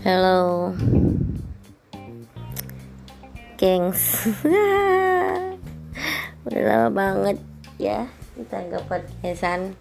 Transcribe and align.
Halo. 0.00 0.72
Gengs. 3.60 4.32
Udah 6.48 6.62
lama 6.64 6.88
banget 6.88 7.36
ya 7.76 8.08
Kita 8.32 8.64
nggak 8.64 8.88
podcastan. 8.88 9.76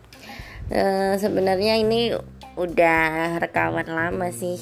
Uh, 0.68 1.16
Sebenarnya 1.16 1.80
ini 1.80 2.20
udah 2.60 3.40
rekaman 3.40 3.88
lama 3.88 4.28
sih. 4.36 4.60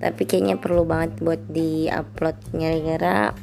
Tapi 0.00 0.24
kayaknya 0.24 0.56
perlu 0.56 0.88
banget 0.88 1.20
buat 1.20 1.44
di 1.52 1.92
upload 1.92 2.40
Gara-gara 2.56 3.36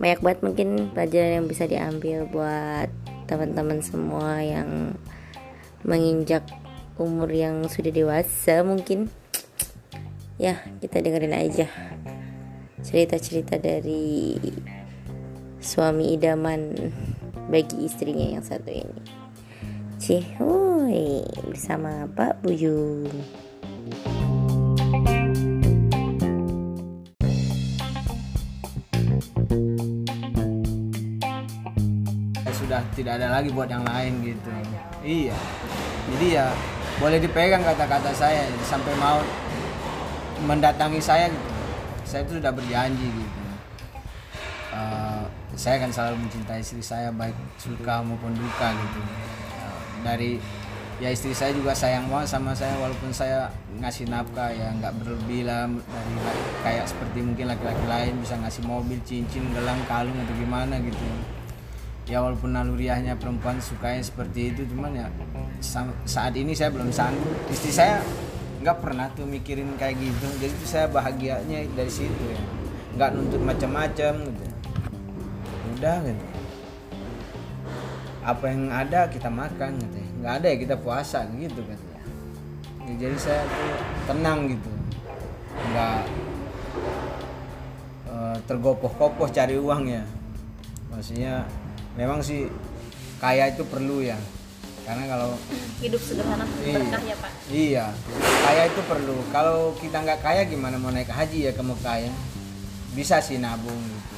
banyak 0.00 0.24
banget 0.24 0.40
mungkin 0.40 0.88
pelajaran 0.96 1.44
yang 1.44 1.46
bisa 1.52 1.68
diambil 1.68 2.24
buat 2.32 2.88
teman-teman 3.28 3.84
semua 3.84 4.40
yang 4.40 4.96
menginjak 5.86 6.46
umur 6.98 7.30
yang 7.30 7.66
sudah 7.70 7.92
dewasa 7.94 8.66
mungkin. 8.66 9.10
Ya 10.38 10.62
kita 10.78 11.02
dengerin 11.02 11.34
aja 11.34 11.66
cerita-cerita 12.82 13.58
dari 13.58 14.38
suami 15.58 16.14
idaman 16.14 16.74
bagi 17.50 17.86
istrinya 17.86 18.38
yang 18.38 18.44
satu 18.46 18.70
ini. 18.70 19.02
Cihoy 19.98 21.26
bersama 21.42 22.06
Pak 22.06 22.46
Buyung 22.46 23.10
tidak 32.98 33.22
ada 33.22 33.38
lagi 33.38 33.54
buat 33.54 33.70
yang 33.70 33.86
lain 33.86 34.26
gitu. 34.26 34.50
Iya. 35.06 35.38
Jadi 36.10 36.26
ya 36.34 36.50
boleh 36.98 37.22
dipegang 37.22 37.62
kata-kata 37.62 38.10
saya 38.10 38.50
sampai 38.66 38.90
mau 38.98 39.22
mendatangi 40.42 40.98
saya 40.98 41.30
gitu. 41.30 41.48
Saya 42.02 42.26
itu 42.26 42.42
sudah 42.42 42.50
berjanji 42.50 43.06
gitu. 43.06 43.40
Uh, 44.74 45.22
saya 45.54 45.78
akan 45.78 45.90
selalu 45.94 46.16
mencintai 46.26 46.60
istri 46.60 46.82
saya 46.82 47.14
baik 47.14 47.38
suka 47.54 48.02
maupun 48.02 48.34
duka 48.34 48.74
gitu. 48.74 49.00
Uh, 49.62 49.78
dari 50.02 50.42
ya 50.98 51.14
istri 51.14 51.30
saya 51.30 51.54
juga 51.54 51.70
sayang 51.70 52.10
banget 52.10 52.34
sama 52.34 52.50
saya 52.50 52.74
walaupun 52.82 53.14
saya 53.14 53.46
ngasih 53.78 54.10
nafkah 54.10 54.50
ya 54.50 54.74
nggak 54.82 54.98
berlebih 54.98 55.46
lah 55.46 55.70
dari 55.70 56.14
kayak 56.66 56.90
seperti 56.90 57.22
mungkin 57.22 57.46
laki-laki 57.46 57.84
lain 57.86 58.18
bisa 58.18 58.34
ngasih 58.42 58.66
mobil 58.66 58.98
cincin 59.06 59.46
gelang 59.54 59.78
kalung 59.86 60.18
atau 60.18 60.34
gimana 60.34 60.82
gitu 60.82 60.98
ya 62.08 62.24
walaupun 62.24 62.56
naluriahnya 62.56 63.20
perempuan 63.20 63.60
sukanya 63.60 64.00
seperti 64.00 64.56
itu 64.56 64.64
cuman 64.72 64.96
ya 64.96 65.06
saat 66.08 66.32
ini 66.32 66.56
saya 66.56 66.72
belum 66.72 66.88
sanggup. 66.88 67.36
Istri 67.52 67.70
saya 67.70 68.00
nggak 68.64 68.80
pernah 68.80 69.06
tuh 69.12 69.28
mikirin 69.28 69.76
kayak 69.76 70.00
gitu. 70.00 70.26
Jadi 70.40 70.52
tuh 70.56 70.68
saya 70.68 70.86
bahagianya 70.88 71.68
dari 71.76 71.92
situ 71.92 72.24
ya. 72.24 72.40
Nggak 72.96 73.10
nuntut 73.12 73.42
macam-macam 73.44 74.12
gitu. 74.24 74.44
Udah 75.76 75.96
gitu. 76.02 76.24
Apa 78.24 78.44
yang 78.48 78.72
ada 78.72 79.08
kita 79.12 79.28
makan 79.28 79.76
gitu 79.76 79.96
ya. 80.00 80.08
nggak 80.18 80.34
ada 80.42 80.46
ya 80.50 80.56
kita 80.58 80.74
puasa 80.82 81.22
gitu 81.30 81.62
kan 81.62 81.78
ya, 82.88 82.94
jadi 83.04 83.16
saya 83.20 83.42
tuh 83.44 83.72
tenang 84.08 84.48
gitu. 84.48 84.70
Nggak 85.72 86.00
uh, 88.08 88.36
tergopoh-gopoh 88.48 89.28
cari 89.28 89.60
uang 89.60 89.92
ya. 89.92 90.04
Maksudnya 90.88 91.44
memang 91.94 92.20
sih 92.20 92.50
kaya 93.22 93.54
itu 93.54 93.62
perlu 93.64 94.02
ya. 94.02 94.18
Karena 94.88 95.04
kalau 95.04 95.36
hidup 95.84 96.00
sederhana 96.00 96.48
iya, 96.64 96.80
berkah 96.80 97.02
ya 97.04 97.16
pak. 97.20 97.30
Iya. 97.52 97.86
Kaya 98.18 98.62
itu 98.72 98.80
perlu. 98.88 99.16
Kalau 99.30 99.76
kita 99.76 100.00
nggak 100.00 100.20
kaya 100.24 100.42
gimana 100.48 100.80
mau 100.80 100.88
naik 100.88 101.12
haji 101.12 101.48
ya 101.48 101.52
ke 101.52 101.60
Mekah 101.60 101.96
ya? 102.08 102.12
Bisa 102.96 103.20
sih 103.20 103.36
nabung. 103.36 103.76
Gitu 103.76 104.08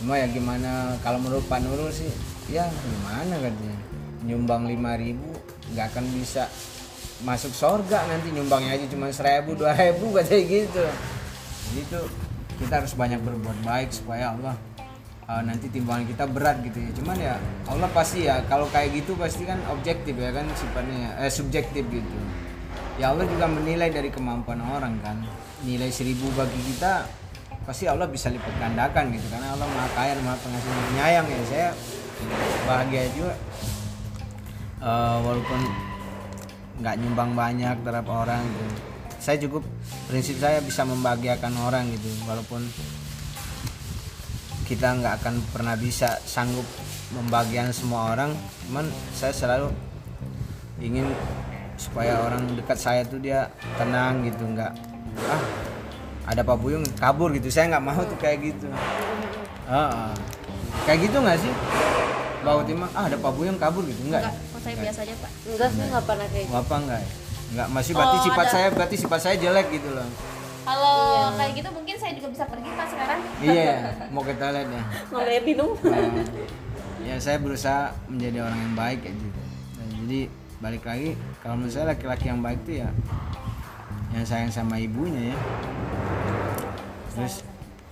cuma 0.00 0.16
ya 0.16 0.24
gimana 0.32 0.96
kalau 1.04 1.20
menurut 1.20 1.44
Pak 1.44 1.60
Nurul 1.60 1.92
sih 1.92 2.08
ya 2.48 2.64
gimana 2.72 3.36
katanya 3.36 3.76
nyumbang 4.24 4.64
5000 4.64 5.12
nggak 5.76 5.86
akan 5.92 6.04
bisa 6.16 6.48
masuk 7.20 7.52
sorga 7.52 8.08
nanti 8.08 8.32
nyumbangnya 8.32 8.80
aja 8.80 8.88
cuma 8.88 9.12
seribu 9.12 9.60
dua 9.60 9.76
ribu 9.76 10.08
katanya 10.16 10.40
gitu. 10.48 10.84
Gitu. 11.76 12.00
Kita 12.64 12.80
harus 12.80 12.96
banyak 12.96 13.20
berbuat 13.20 13.60
baik 13.60 13.92
supaya 13.92 14.32
Allah 14.32 14.56
uh, 15.30 15.42
nanti 15.46 15.70
timbangan 15.70 16.04
kita 16.10 16.24
berat 16.26 16.58
gitu 16.66 16.78
ya. 16.82 16.90
Cuman 16.98 17.16
ya 17.16 17.34
Allah 17.70 17.88
pasti 17.94 18.26
ya 18.26 18.42
kalau 18.50 18.66
kayak 18.74 18.90
gitu 18.98 19.14
pasti 19.14 19.46
kan 19.46 19.62
objektif 19.70 20.18
ya 20.18 20.34
kan 20.34 20.46
sifatnya 20.58 21.14
eh 21.22 21.30
subjektif 21.30 21.86
gitu. 21.86 22.18
Ya 22.98 23.14
Allah 23.14 23.24
juga 23.30 23.46
menilai 23.46 23.94
dari 23.94 24.10
kemampuan 24.10 24.58
orang 24.60 24.98
kan. 25.00 25.22
Nilai 25.62 25.88
seribu 25.94 26.26
bagi 26.34 26.58
kita 26.74 27.06
pasti 27.64 27.86
Allah 27.86 28.10
bisa 28.10 28.28
lipat 28.28 28.54
gandakan 28.58 29.14
gitu. 29.14 29.26
Karena 29.30 29.54
Allah 29.54 29.68
maha 29.70 29.88
kaya 29.94 30.18
maha 30.20 30.36
pengasih 30.42 30.70
penyayang 30.90 31.26
ya. 31.30 31.40
Saya 31.46 31.68
bahagia 32.66 33.06
juga. 33.14 33.34
Uh, 34.80 35.20
walaupun 35.20 35.60
nggak 36.80 36.96
nyumbang 37.04 37.36
banyak 37.36 37.76
terhadap 37.84 38.08
orang 38.08 38.40
gitu. 38.40 38.66
Saya 39.20 39.36
cukup 39.36 39.60
prinsip 40.08 40.40
saya 40.40 40.64
bisa 40.64 40.84
membahagiakan 40.88 41.52
orang 41.60 41.88
gitu. 41.92 42.08
Walaupun 42.24 42.64
kita 44.70 44.94
nggak 45.02 45.14
akan 45.18 45.34
pernah 45.50 45.74
bisa 45.74 46.22
sanggup 46.22 46.62
membagian 47.10 47.74
semua 47.74 48.14
orang. 48.14 48.30
Cuman 48.70 48.86
saya 49.10 49.34
selalu 49.34 49.74
ingin 50.78 51.10
supaya 51.74 52.22
orang 52.22 52.46
dekat 52.54 52.78
saya 52.78 53.02
tuh 53.02 53.18
dia 53.18 53.50
tenang 53.74 54.22
gitu 54.22 54.46
nggak 54.46 54.70
ah 55.26 55.42
ada 56.30 56.46
Pak 56.46 56.56
Buyung 56.62 56.86
kabur 56.94 57.34
gitu. 57.34 57.50
Saya 57.50 57.74
nggak 57.74 57.82
mau 57.82 57.98
tuh 58.06 58.14
kayak 58.22 58.46
gitu. 58.46 58.70
Ah, 59.66 59.90
ah. 60.06 60.12
kayak 60.86 61.10
gitu 61.10 61.18
nggak 61.18 61.42
sih? 61.42 61.50
Mbak 62.46 62.54
Utima 62.62 62.86
ah 62.94 63.10
ada 63.10 63.18
Pak 63.18 63.32
Buyung 63.34 63.58
kabur 63.58 63.82
gitu. 63.82 64.06
Enggak 64.06 64.30
enggak 64.30 64.38
kok 64.38 64.60
saya 64.62 64.76
biasa 64.78 64.98
aja 65.02 65.14
pak. 65.18 65.30
Enggak 65.50 65.68
sih 65.74 65.82
nggak 65.82 66.04
pernah 66.06 66.26
kayak 66.30 66.46
gitu 66.46 66.54
apa 66.54 66.74
enggak 66.78 67.00
ya? 67.02 67.10
enggak 67.50 67.68
masih 67.74 67.92
berarti 67.98 68.16
Oh, 68.16 68.24
sifat 68.30 68.46
ada. 68.46 68.52
saya 68.54 68.66
berarti 68.70 68.96
sifat 69.02 69.20
saya 69.26 69.34
jelek 69.34 69.66
gitu 69.74 69.90
loh 69.90 70.06
kalau 70.64 71.32
kayak 71.36 71.52
gitu 71.56 71.68
mungkin 71.72 71.96
saya 71.96 72.12
juga 72.16 72.28
bisa 72.32 72.44
pergi 72.46 72.68
pak 72.76 72.86
sekarang. 72.92 73.20
Iya 73.40 73.74
mau 74.12 74.22
kita 74.24 74.46
lihat 74.52 74.68
ya. 74.68 74.82
Mau 75.12 75.22
lihat 75.24 75.44
minum. 75.44 75.70
Nah, 75.80 76.08
ya 77.00 77.16
saya 77.16 77.38
berusaha 77.40 77.96
menjadi 78.06 78.44
orang 78.44 78.60
yang 78.60 78.74
baik 78.76 78.98
kayak 79.04 79.16
gitu. 79.16 79.40
Nah, 79.76 79.86
jadi 80.04 80.20
balik 80.60 80.84
lagi 80.84 81.10
kalau 81.40 81.54
menurut 81.56 81.72
saya 81.72 81.86
laki-laki 81.88 82.28
yang 82.28 82.40
baik 82.44 82.60
tuh 82.68 82.76
ya 82.84 82.88
yang 84.12 84.26
sayang 84.26 84.52
sama 84.52 84.76
ibunya 84.76 85.32
ya. 85.32 85.38
Terus 87.16 87.34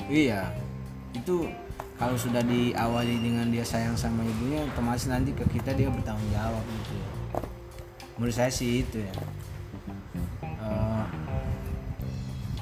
iya 0.08 0.40
itu 1.16 1.48
kalau 1.98 2.14
sudah 2.14 2.44
diawali 2.46 3.18
dengan 3.18 3.50
dia 3.50 3.64
sayang 3.66 3.98
sama 3.98 4.22
ibunya 4.22 4.62
otomatis 4.62 5.10
nanti 5.10 5.34
ke 5.34 5.42
kita 5.50 5.74
dia 5.74 5.88
bertanggung 5.90 6.30
jawab 6.30 6.62
gitu 6.62 6.92
ya. 6.94 7.08
Menurut 8.18 8.34
saya 8.34 8.50
sih 8.52 8.84
itu 8.84 9.02
ya 9.02 9.14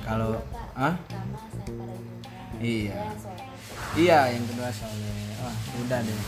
kalau 0.07 0.39
ah 0.73 0.95
iya 2.57 2.95
Iya, 3.93 4.29
yang 4.29 4.45
kedua 4.45 4.69
soleh. 4.69 5.37
Wah, 5.41 5.57
udah 5.79 6.01
deh. 6.01 6.21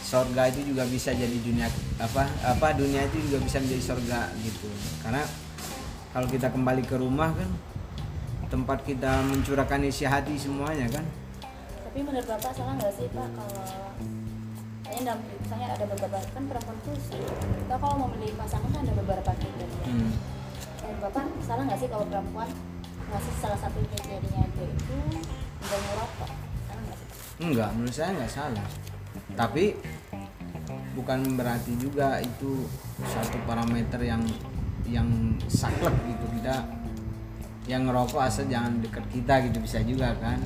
Sorga 0.00 0.46
itu 0.46 0.66
juga 0.66 0.82
bisa 0.84 1.10
jadi 1.10 1.30
dunia 1.38 1.70
apa 1.96 2.26
apa 2.42 2.74
dunia 2.74 3.06
itu 3.06 3.22
juga 3.24 3.38
bisa 3.38 3.58
menjadi 3.58 3.82
sorga 3.84 4.20
gitu. 4.40 4.66
Karena 4.98 5.22
kalau 6.10 6.26
kita 6.26 6.50
kembali 6.50 6.82
ke 6.82 6.98
rumah 6.98 7.30
kan 7.30 7.50
tempat 8.46 8.82
kita 8.82 9.22
mencurahkan 9.24 9.82
isi 9.84 10.04
hati 10.04 10.34
semuanya 10.34 10.86
kan. 10.90 11.06
tapi 11.84 12.02
menurut 12.02 12.26
bapak 12.26 12.50
salah 12.50 12.74
nggak 12.74 12.90
sih 12.92 13.06
pak 13.08 13.28
kalau 13.30 13.62
dalam 14.90 15.18
misalnya 15.22 15.68
ada 15.70 15.84
beberapa 15.86 16.18
kan 16.18 16.42
perempuan 16.44 16.76
tuh 16.82 16.94
kita 16.98 17.74
kalau 17.78 17.94
mau 17.96 18.08
memilih 18.10 18.34
pasangan 18.34 18.66
kan 18.70 18.80
ada 18.82 18.94
beberapa 18.94 19.30
kriteria 19.30 19.78
Hmm. 19.86 20.10
menurut 20.82 20.98
bapak 21.06 21.24
salah 21.40 21.62
nggak 21.62 21.78
sih 21.78 21.86
kalau 21.86 22.06
perempuan 22.10 22.50
ngasih 23.10 23.34
salah 23.40 23.58
satu 23.60 23.78
kriterianya 23.84 24.44
dia 24.54 24.66
itu 24.68 24.96
merokok. 25.64 26.30
Nggak 26.74 26.96
Pak? 26.98 27.08
Enggak, 27.42 27.70
menurut 27.74 27.94
saya 27.94 28.10
nggak 28.14 28.32
salah. 28.32 28.66
Tapi 29.34 29.64
bukan 30.94 31.34
berarti 31.34 31.72
juga 31.76 32.22
itu 32.22 32.68
satu 33.02 33.36
parameter 33.44 34.00
yang 34.02 34.22
yang 34.86 35.08
saklek 35.50 35.94
gitu. 36.06 36.24
Kita 36.38 36.62
yang 37.64 37.88
ngerokok 37.88 38.20
asal 38.20 38.44
jangan 38.46 38.78
deket 38.84 39.04
kita 39.10 39.34
gitu 39.50 39.58
bisa 39.60 39.78
juga 39.82 40.12
kan. 40.20 40.38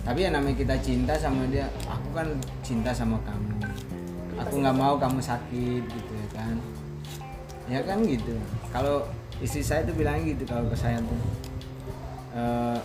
Tapi 0.00 0.24
ya 0.24 0.30
namanya 0.32 0.56
kita 0.56 0.74
cinta 0.80 1.12
sama 1.18 1.44
dia 1.50 1.68
aku 1.84 2.08
kan 2.16 2.28
cinta 2.64 2.90
sama 2.94 3.20
kamu. 3.26 3.60
Aku 4.40 4.64
nggak 4.64 4.76
mau 4.78 4.96
kamu 4.96 5.20
sakit 5.20 5.82
gitu 5.84 6.12
ya 6.16 6.28
kan. 6.32 6.56
Ya 7.68 7.80
kan 7.84 8.00
gitu. 8.06 8.32
Kalau 8.72 9.04
istri 9.44 9.60
saya 9.60 9.84
tuh 9.84 9.92
bilangnya 9.92 10.32
gitu 10.32 10.48
kalau 10.48 10.64
ke 10.72 10.76
saya 10.76 10.96
tuh 11.04 11.20
"Eh, 12.30 12.78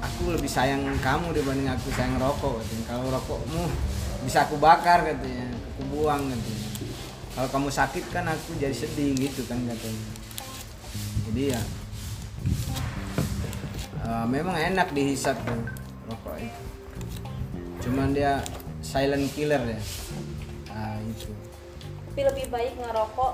aku 0.00 0.34
lebih 0.34 0.50
sayang 0.50 0.82
kamu 0.98 1.30
dibanding 1.30 1.68
aku 1.68 1.92
sayang 1.92 2.18
rokok 2.18 2.58
katanya. 2.58 2.84
kalau 2.88 3.06
rokokmu 3.14 3.62
bisa 4.26 4.44
aku 4.44 4.56
bakar 4.58 5.06
katanya. 5.06 5.46
Aku 5.74 5.82
buang 5.92 6.26
katanya. 6.26 6.68
Kalau 7.30 7.48
kamu 7.48 7.68
sakit 7.70 8.04
kan 8.10 8.26
aku 8.26 8.58
jadi 8.58 8.74
sedih 8.74 9.14
gitu 9.14 9.46
kan 9.46 9.60
katanya. 9.64 10.04
Jadi 11.30 11.42
ya 11.54 11.60
eh, 14.02 14.26
memang 14.26 14.56
enak 14.56 14.90
dihisap 14.90 15.36
tuh 15.46 15.62
rokok 16.10 16.36
itu. 16.42 16.62
Cuman 17.80 18.12
dia 18.12 18.42
silent 18.82 19.30
killer 19.32 19.62
ya. 19.62 19.80
Nah, 20.70 20.96
itu. 21.00 21.30
Tapi 22.10 22.20
lebih 22.26 22.46
baik 22.50 22.74
ngerokok 22.76 23.32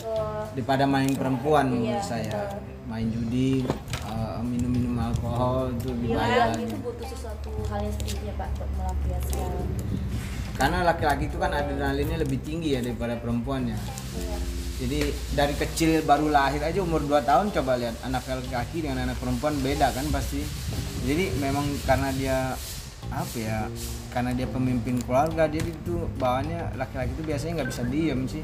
eh, 0.00 0.42
daripada 0.56 0.84
main 0.88 1.12
perempuan 1.12 1.68
menurut 1.68 2.00
Iya, 2.00 2.02
saya. 2.02 2.30
betul. 2.32 2.75
Main 2.86 3.06
judi 3.10 3.66
eh, 4.06 4.40
minum-minum 4.42 4.94
alkohol 4.96 5.74
itu 5.74 5.90
bahaya 6.14 6.54
lagi. 6.54 6.62
itu 6.64 6.76
butuh 6.80 7.06
sesuatu 7.06 7.50
hal 7.66 7.80
yang 7.82 7.94
sedikit 7.98 8.20
ya 8.22 8.34
Pak 8.38 8.48
buat 8.56 8.70
melampiaskan. 8.78 9.50
karena 10.56 10.78
laki-laki 10.88 11.24
itu 11.28 11.36
kan 11.36 11.50
adrenalinnya 11.52 12.16
lebih 12.22 12.38
tinggi 12.40 12.78
ya 12.78 12.80
daripada 12.80 13.18
perempuannya 13.20 13.76
Iya. 13.76 14.36
jadi 14.80 14.98
dari 15.36 15.54
kecil 15.54 15.90
baru 16.06 16.32
lahir 16.32 16.62
aja 16.64 16.80
umur 16.80 17.04
2 17.04 17.28
tahun 17.28 17.52
coba 17.52 17.76
lihat 17.76 17.96
anak 18.00 18.24
laki-laki 18.24 18.80
dengan 18.80 19.04
anak 19.04 19.20
perempuan 19.20 19.52
beda 19.60 19.92
kan 19.92 20.06
pasti 20.08 20.40
jadi 21.04 21.36
memang 21.36 21.66
karena 21.84 22.08
dia 22.16 22.38
apa 23.06 23.36
ya 23.36 23.68
karena 24.10 24.32
dia 24.32 24.48
pemimpin 24.48 24.98
keluarga 25.04 25.46
jadi 25.46 25.68
itu 25.68 26.08
bawaannya 26.16 26.74
laki-laki 26.80 27.12
itu 27.14 27.22
biasanya 27.22 27.52
nggak 27.62 27.70
bisa 27.70 27.82
diem 27.86 28.20
sih 28.26 28.42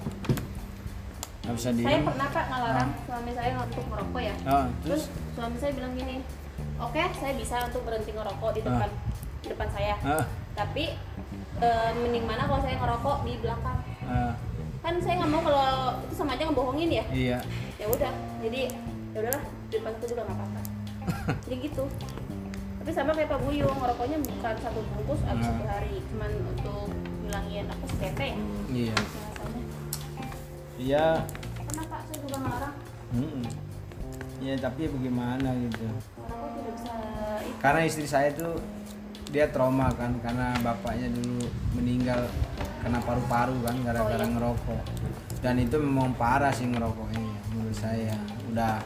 nggak 1.42 1.54
bisa 1.54 1.68
Saya 1.74 1.98
pernah 2.00 2.28
Pak 2.28 2.44
ngelarang 2.46 2.90
suami 3.02 3.30
saya 3.32 3.52
untuk 3.58 3.84
merokok 3.86 4.22
ya. 4.22 4.34
Ah, 4.44 4.66
Terus 4.80 5.02
suami 5.32 5.56
saya 5.58 5.72
bilang 5.74 5.92
gini, 5.92 6.16
oke 6.78 7.02
saya 7.12 7.32
bisa 7.34 7.66
untuk 7.66 7.82
berhenti 7.82 8.10
ngerokok 8.10 8.50
di 8.52 8.60
depan 8.62 8.90
di 9.42 9.46
depan 9.50 9.68
saya. 9.68 9.94
ah, 10.02 10.24
Tapi 10.54 10.84
eh, 11.58 11.90
mending 11.96 12.24
mana 12.24 12.46
kalau 12.46 12.62
saya 12.62 12.78
ngerokok 12.78 13.16
di 13.22 13.32
belakang? 13.38 13.78
ah, 14.04 14.32
Kan 14.80 14.94
saya 14.98 15.14
nggak 15.18 15.30
mau 15.30 15.42
kalau 15.42 15.66
itu 16.00 16.14
sama 16.14 16.30
aja 16.32 16.42
ngebohongin 16.44 16.90
ya. 16.92 17.04
iya 17.10 17.38
Ya 17.74 17.86
udah, 17.86 18.12
jadi 18.38 18.60
ya 19.10 19.18
udahlah 19.18 19.42
di 19.66 19.74
depan 19.74 19.92
itu 19.94 20.06
juga 20.08 20.22
nggak 20.22 20.38
apa-apa. 20.38 20.60
jadi 21.44 21.56
gitu. 21.60 21.84
Tapi 22.78 22.90
sama 22.90 23.14
kayak 23.14 23.30
Pak 23.30 23.40
Buyung, 23.40 23.78
ngerokoknya 23.78 24.18
bukan 24.20 24.54
satu 24.58 24.78
bungkus 24.84 25.22
atau 25.22 25.38
Ah. 25.38 25.42
satu 25.44 25.64
hari, 25.64 26.02
cuman 26.06 26.30
untuk 26.44 26.86
ngilangin 27.22 27.66
apa 27.66 27.84
sih 27.88 27.98
ya? 27.98 28.10
iya 28.68 28.94
Iya. 30.82 31.22
Pernah 31.62 31.84
Pak? 31.86 32.00
Saya 32.02 32.18
juga 32.20 32.36
ngelarang. 32.40 32.74
Mm-mm. 33.12 33.44
iya 34.42 34.54
tapi 34.58 34.88
bagaimana 34.88 35.54
gitu? 35.60 35.86
Bisa 36.66 36.94
itu. 37.38 37.54
karena 37.60 37.80
istri 37.84 38.02
saya 38.04 38.32
tuh 38.32 38.58
dia 39.28 39.46
trauma 39.46 39.86
kan 39.92 40.18
karena 40.18 40.50
bapaknya 40.58 41.06
dulu 41.08 41.46
meninggal 41.72 42.26
kena 42.82 42.98
paru-paru 42.98 43.54
kan 43.62 43.76
gara-gara 43.80 44.18
Oh, 44.18 44.26
iya. 44.26 44.34
ngerokok. 44.34 44.82
Dan 45.38 45.54
itu 45.58 45.76
memang 45.76 46.10
parah 46.12 46.50
sih 46.50 46.66
ngerokoknya 46.66 47.22
menurut 47.48 47.76
saya. 47.76 48.18
Udah 48.50 48.82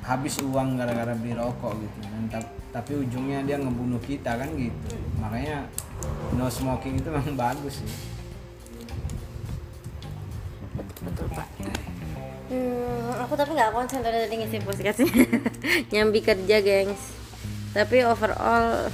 habis 0.00 0.38
uang 0.38 0.78
gara-gara 0.78 1.12
beli 1.12 1.34
rokok 1.34 1.74
gitu 1.76 1.98
dan 2.06 2.22
tap- 2.30 2.54
tapi 2.70 2.92
ujungnya 2.96 3.42
dia 3.42 3.58
ngebunuh 3.58 4.00
kita 4.00 4.36
kan 4.36 4.48
gitu. 4.54 4.94
Makanya 5.18 5.66
no 6.32 6.46
smoking 6.48 6.96
itu 6.96 7.08
memang 7.08 7.34
bagus 7.42 7.82
sih 7.82 7.90
betul 11.08 11.26
pak. 11.32 11.48
Hmm, 12.48 13.12
aku 13.20 13.36
tapi 13.36 13.52
nggak 13.52 13.76
konsen 13.76 14.00
tadi 14.00 14.32
ngisi 14.32 14.64
podcastnya 14.64 15.08
nyambi 15.92 16.20
kerja 16.24 16.56
gengs. 16.64 17.12
Tapi 17.76 18.04
overall 18.04 18.88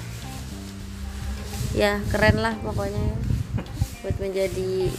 ya 1.75 2.03
keren 2.11 2.39
lah 2.43 2.55
pokoknya 2.63 3.03
buat 4.03 4.17
menjadi 4.19 4.91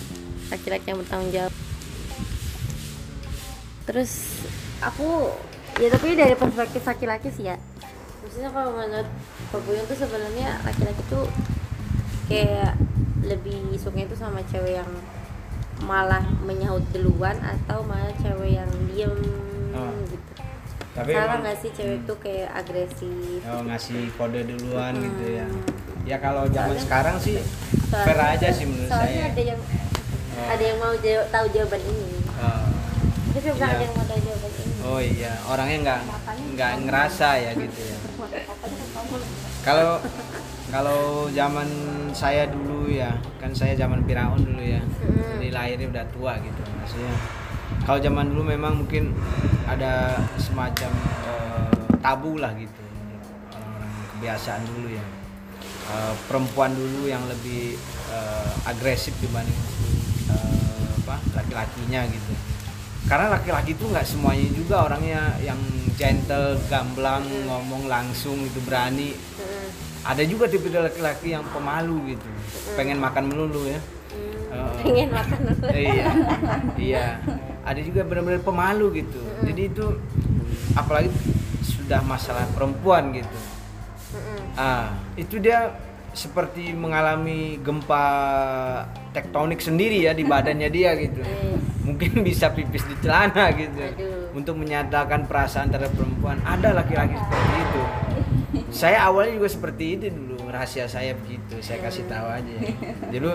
laki-laki 0.51 0.85
yang 0.87 0.99
bertanggung 1.03 1.31
jawab. 1.35 1.53
Terus 3.85 4.11
aku 4.79 5.35
ya 5.79 5.91
tapi 5.91 6.15
dari 6.15 6.35
perspektif 6.39 6.83
laki-laki 6.87 7.29
sih 7.31 7.51
ya. 7.51 7.59
Maksudnya 8.23 8.49
kalau 8.55 8.71
menurut 8.71 9.09
Pak 9.51 9.61
Buyung 9.67 9.85
tuh 9.87 9.99
sebenarnya 9.99 10.63
laki-laki 10.63 11.01
tuh 11.11 11.27
kayak 12.31 12.79
lebih 13.25 13.75
suka 13.77 14.05
itu 14.05 14.15
sama 14.17 14.41
cewek 14.47 14.79
yang 14.79 14.91
malah 15.81 16.23
menyahut 16.39 16.85
duluan 16.89 17.35
atau 17.37 17.83
malah 17.83 18.13
cewek 18.15 18.55
yang 18.55 18.69
diem 18.87 19.11
Oh. 19.71 19.91
gitu 20.07 20.31
tapi 20.93 21.11
salah 21.11 21.37
nggak 21.37 21.57
sih 21.57 21.71
cewek 21.71 21.99
tuh 22.03 22.15
kayak 22.17 22.47
agresif 22.53 23.43
oh, 23.43 23.59
ngasih 23.61 24.07
kode 24.15 24.41
duluan 24.45 24.95
gitu 24.95 25.25
ya 25.33 25.43
Hmm. 25.43 25.63
ya 26.03 26.17
kalau 26.17 26.47
zaman 26.47 26.71
Soalnya- 26.71 26.85
sekarang 26.85 27.15
sih 27.19 27.37
Soalnya- 27.85 28.05
fair 28.07 28.19
aja 28.21 28.47
sih 28.49 28.65
menurut 28.65 28.87
soalnya 28.87 29.11
saya 29.11 29.27
ada 29.27 29.41
yang 29.43 29.59
Oh. 30.35 30.47
ada 30.47 30.63
yang 30.65 30.77
mau 30.77 30.93
jawab, 30.95 31.25
tahu 31.29 31.45
jawaban 31.49 31.81
ini 31.81 32.07
Oh. 32.33 32.63
tapi 33.27 33.39
Iya. 33.45 33.67
ada 33.67 33.81
yang 33.81 33.93
mau 33.93 34.05
tahu 34.05 34.19
jawaban 34.21 34.51
ini 34.53 34.73
Oh 34.85 35.01
iya, 35.01 35.31
orangnya 35.43 35.77
nggak 35.81 36.01
nggak 36.53 36.71
ngerasa 36.85 37.27
ya 37.37 37.51
gitu 37.53 37.79
ya. 37.81 37.97
Kalau 39.65 39.97
kalau 40.67 41.01
zaman 41.31 41.65
saya 42.11 42.45
dulu 42.45 42.74
ya, 42.89 43.15
kan 43.41 43.51
saya 43.53 43.73
zaman 43.77 44.03
Firaun 44.03 44.41
dulu 44.41 44.61
ya. 44.61 44.81
Hmm. 44.81 45.39
Jadi 45.39 45.49
lahirnya 45.53 45.87
udah 45.89 46.05
tua 46.11 46.33
gitu 46.41 46.61
maksudnya. 46.77 47.15
Kalau 47.85 47.99
zaman 48.01 48.25
dulu 48.29 48.43
memang 48.45 48.85
mungkin 48.85 49.13
ada 49.65 50.21
semacam 50.37 50.91
eh, 51.29 51.69
tabu 52.01 52.37
lah 52.37 52.53
gitu. 52.57 52.83
Orang-orang 53.53 53.93
kebiasaan 54.15 54.63
dulu 54.69 54.87
ya. 54.93 55.05
Eh, 55.85 56.13
perempuan 56.25 56.73
dulu 56.73 57.05
yang 57.05 57.21
lebih 57.29 57.77
eh, 58.09 58.69
agresif 58.69 59.13
dibanding 59.21 59.61
eh, 60.33 60.89
apa 61.05 61.21
laki-lakinya 61.37 62.05
gitu 62.09 62.33
karena 63.05 63.37
laki-laki 63.37 63.77
itu 63.77 63.85
nggak 63.85 64.01
semuanya 64.01 64.49
juga 64.49 64.89
orangnya 64.89 65.37
yang 65.37 65.61
gentle, 65.93 66.57
gamblang, 66.65 67.21
ngomong 67.45 67.85
langsung 67.85 68.41
itu 68.41 68.57
berani. 68.65 69.13
Hmm. 70.05 70.11
Ada 70.13 70.23
juga 70.29 70.45
tipe 70.45 70.69
laki-laki 70.69 71.33
yang 71.33 71.41
pemalu 71.49 72.13
gitu, 72.13 72.27
pengen 72.77 73.01
makan 73.01 73.25
melulu 73.25 73.65
ya. 73.65 73.81
Hmm, 73.81 74.33
Oh. 74.55 74.71
pengen 74.79 75.11
makan 75.11 75.39
dulu 75.51 75.67
iya, 75.75 76.07
iya. 76.79 77.05
Ada 77.67 77.81
juga 77.83 78.07
benar-benar 78.07 78.39
pemalu 78.39 79.03
gitu. 79.03 79.19
Jadi 79.43 79.61
itu 79.67 79.85
apalagi 80.77 81.11
sudah 81.59 81.99
masalah 82.05 82.47
perempuan 82.55 83.11
gitu. 83.11 83.35
Mm-mm. 84.15 84.55
Ah, 84.55 84.95
itu 85.19 85.43
dia 85.43 85.75
seperti 86.15 86.71
mengalami 86.71 87.59
gempa 87.59 88.05
tektonik 89.11 89.59
sendiri 89.59 90.07
ya 90.07 90.15
di 90.15 90.23
badannya 90.23 90.69
dia 90.71 90.95
gitu. 91.03 91.19
Mungkin 91.89 92.23
bisa 92.23 92.47
pipis 92.55 92.87
di 92.87 92.95
celana 93.03 93.51
gitu. 93.51 93.75
Aduh. 93.75 94.39
Untuk 94.39 94.55
menyatakan 94.55 95.27
perasaan 95.27 95.67
terhadap 95.67 95.91
perempuan. 95.99 96.39
Ada 96.47 96.71
laki-laki 96.71 97.19
seperti 97.19 97.55
itu. 97.59 97.81
Saya 98.73 99.05
awalnya 99.05 99.37
juga 99.37 99.49
seperti 99.49 99.83
itu 99.97 100.05
dulu, 100.09 100.49
rahasia 100.49 100.89
saya 100.89 101.13
begitu. 101.13 101.61
Saya 101.61 101.81
kasih 101.85 102.05
tahu 102.09 102.27
aja. 102.29 102.53
ya. 102.65 102.73
Dulu 103.13 103.31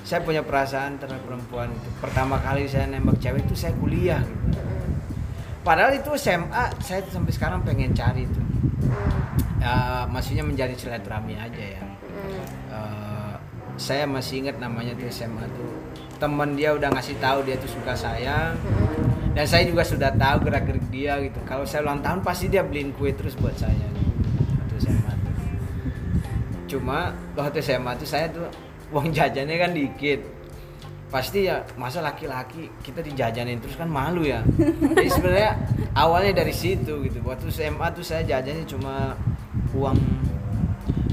saya 0.00 0.20
punya 0.24 0.40
perasaan 0.40 0.96
terhadap 0.96 1.22
perempuan 1.24 1.68
itu. 1.72 1.88
Pertama 2.00 2.40
kali 2.40 2.64
saya 2.66 2.88
nembak 2.88 3.20
cewek 3.20 3.44
itu 3.44 3.54
saya 3.56 3.76
kuliah 3.76 4.20
gitu. 4.24 4.58
Padahal 5.60 5.92
itu 5.92 6.08
SMA, 6.16 6.72
saya 6.80 7.04
sampai 7.12 7.32
sekarang 7.36 7.60
pengen 7.60 7.92
cari 7.92 8.24
itu. 8.24 8.40
Ya, 9.60 10.08
maksudnya 10.08 10.40
menjadi 10.40 10.72
silaturahmi 10.72 11.36
aja 11.36 11.64
ya. 11.76 11.84
Eh, 12.72 13.34
saya 13.80 14.04
masih 14.04 14.44
ingat 14.44 14.56
namanya 14.60 14.92
tuh 14.96 15.08
SMA 15.08 15.44
tuh 15.56 15.68
teman 16.20 16.52
dia 16.52 16.76
udah 16.76 16.92
ngasih 16.92 17.16
tahu 17.16 17.48
dia 17.48 17.56
tuh 17.56 17.72
suka 17.72 17.96
saya 17.96 18.52
Mm. 18.60 19.32
dan 19.32 19.46
saya 19.48 19.64
juga 19.64 19.80
sudah 19.80 20.12
tahu 20.12 20.44
gerak 20.44 20.68
gerik 20.68 20.86
dia 20.92 21.16
gitu 21.24 21.40
kalau 21.48 21.64
saya 21.64 21.86
ulang 21.86 22.04
tahun 22.04 22.20
pasti 22.20 22.52
dia 22.52 22.60
beliin 22.60 22.92
kue 22.92 23.14
terus 23.16 23.32
buat 23.40 23.56
saya 23.56 23.88
cuma 26.70 27.10
waktu 27.34 27.58
SMA 27.58 27.98
tuh 27.98 28.06
saya 28.06 28.30
tuh 28.30 28.46
uang 28.94 29.10
jajannya 29.10 29.56
kan 29.58 29.74
dikit. 29.74 30.22
Pasti 31.10 31.50
ya 31.50 31.66
masa 31.74 31.98
laki-laki 31.98 32.70
kita 32.86 33.02
dijajanin 33.02 33.58
terus 33.58 33.74
kan 33.74 33.90
malu 33.90 34.22
ya. 34.22 34.46
Jadi 34.94 35.10
sebenarnya 35.10 35.58
awalnya 35.98 36.46
dari 36.46 36.54
situ 36.54 37.02
gitu. 37.02 37.18
Waktu 37.26 37.50
SMA 37.50 37.90
tuh 37.90 38.06
saya 38.06 38.22
jajannya 38.22 38.62
cuma 38.70 39.18
uang 39.74 39.98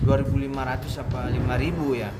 2.500 0.05 1.01
apa 1.01 1.33
5.000 1.33 1.97
ya. 1.97 2.13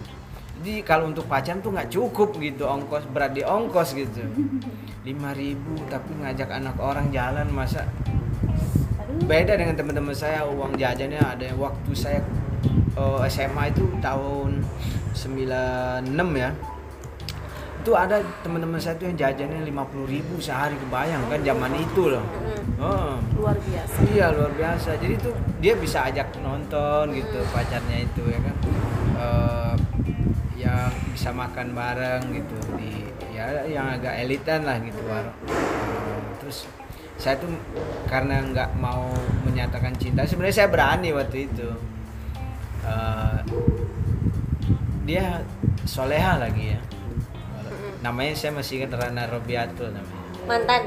Jadi 0.58 0.74
kalau 0.82 1.13
untuk 1.13 1.29
pacaran 1.29 1.62
tuh 1.62 1.70
nggak 1.70 1.94
cukup 1.94 2.34
gitu 2.41 2.65
ongkos 2.65 3.06
berat 3.13 3.38
di 3.38 3.46
ongkos 3.46 3.94
gitu. 3.94 4.25
5.000 5.06 5.13
tapi 5.86 6.12
ngajak 6.25 6.50
anak 6.50 6.75
orang 6.82 7.13
jalan 7.13 7.46
masa? 7.53 7.86
Beda 9.22 9.53
dengan 9.53 9.77
teman-teman 9.77 10.17
saya 10.17 10.50
uang 10.50 10.75
jajannya 10.82 11.22
ada 11.22 11.53
waktu 11.53 11.91
saya 11.94 12.25
eh, 12.98 13.30
SMA 13.30 13.70
itu 13.70 13.86
tahun 14.01 14.66
96 15.13 16.10
ya. 16.34 16.50
Itu 17.86 17.96
ada 17.96 18.20
teman-teman 18.44 18.75
saya 18.82 19.00
tuh 19.00 19.08
yang 19.08 19.16
jajannya 19.16 19.63
50.000 19.63 20.12
ribu 20.12 20.36
sehari 20.44 20.75
kebayang 20.75 21.24
kan 21.32 21.39
zaman 21.39 21.72
itu 21.77 22.04
loh. 22.12 22.25
Oh. 22.77 23.16
luar 23.39 23.56
biasa. 23.58 23.96
Iya 24.12 24.36
luar 24.36 24.51
biasa. 24.54 24.89
Jadi 25.00 25.16
tuh 25.24 25.34
dia 25.63 25.74
bisa 25.80 26.10
ajak 26.10 26.36
nonton 26.44 27.16
gitu 27.16 27.39
pacarnya 27.56 28.04
itu 28.04 28.24
ya 28.27 28.39
kan. 28.44 28.56
Ya 30.58 30.75
eh, 30.75 30.89
bisa 31.16 31.32
makan 31.32 31.74
bareng 31.74 32.24
gitu 32.34 32.58
di 32.75 33.08
ya 33.38 33.66
yang 33.70 33.94
agak 33.94 34.18
elitan 34.25 34.66
lah 34.66 34.82
gitu 34.82 34.98
warung 35.06 35.38
Eh, 35.46 36.22
terus 36.42 36.66
saya 37.18 37.38
tuh 37.38 37.50
karena 38.06 38.46
nggak 38.46 38.77
mau 38.77 39.10
menyatakan 39.46 39.94
cinta 39.98 40.25
sebenarnya 40.25 40.66
saya 40.66 40.70
berani 40.70 41.10
waktu 41.13 41.50
itu 41.50 41.70
Eh, 42.88 43.38
dia 45.03 45.44
soleha 45.84 46.39
lagi 46.39 46.75
ya. 46.75 46.82
Namanya 48.03 48.34
saya 48.38 48.56
masih 48.56 48.84
ingat 48.84 48.96
Rana 48.96 49.27
Robiatul 49.27 49.91
namanya. 49.91 50.25
Mantan? 50.48 50.82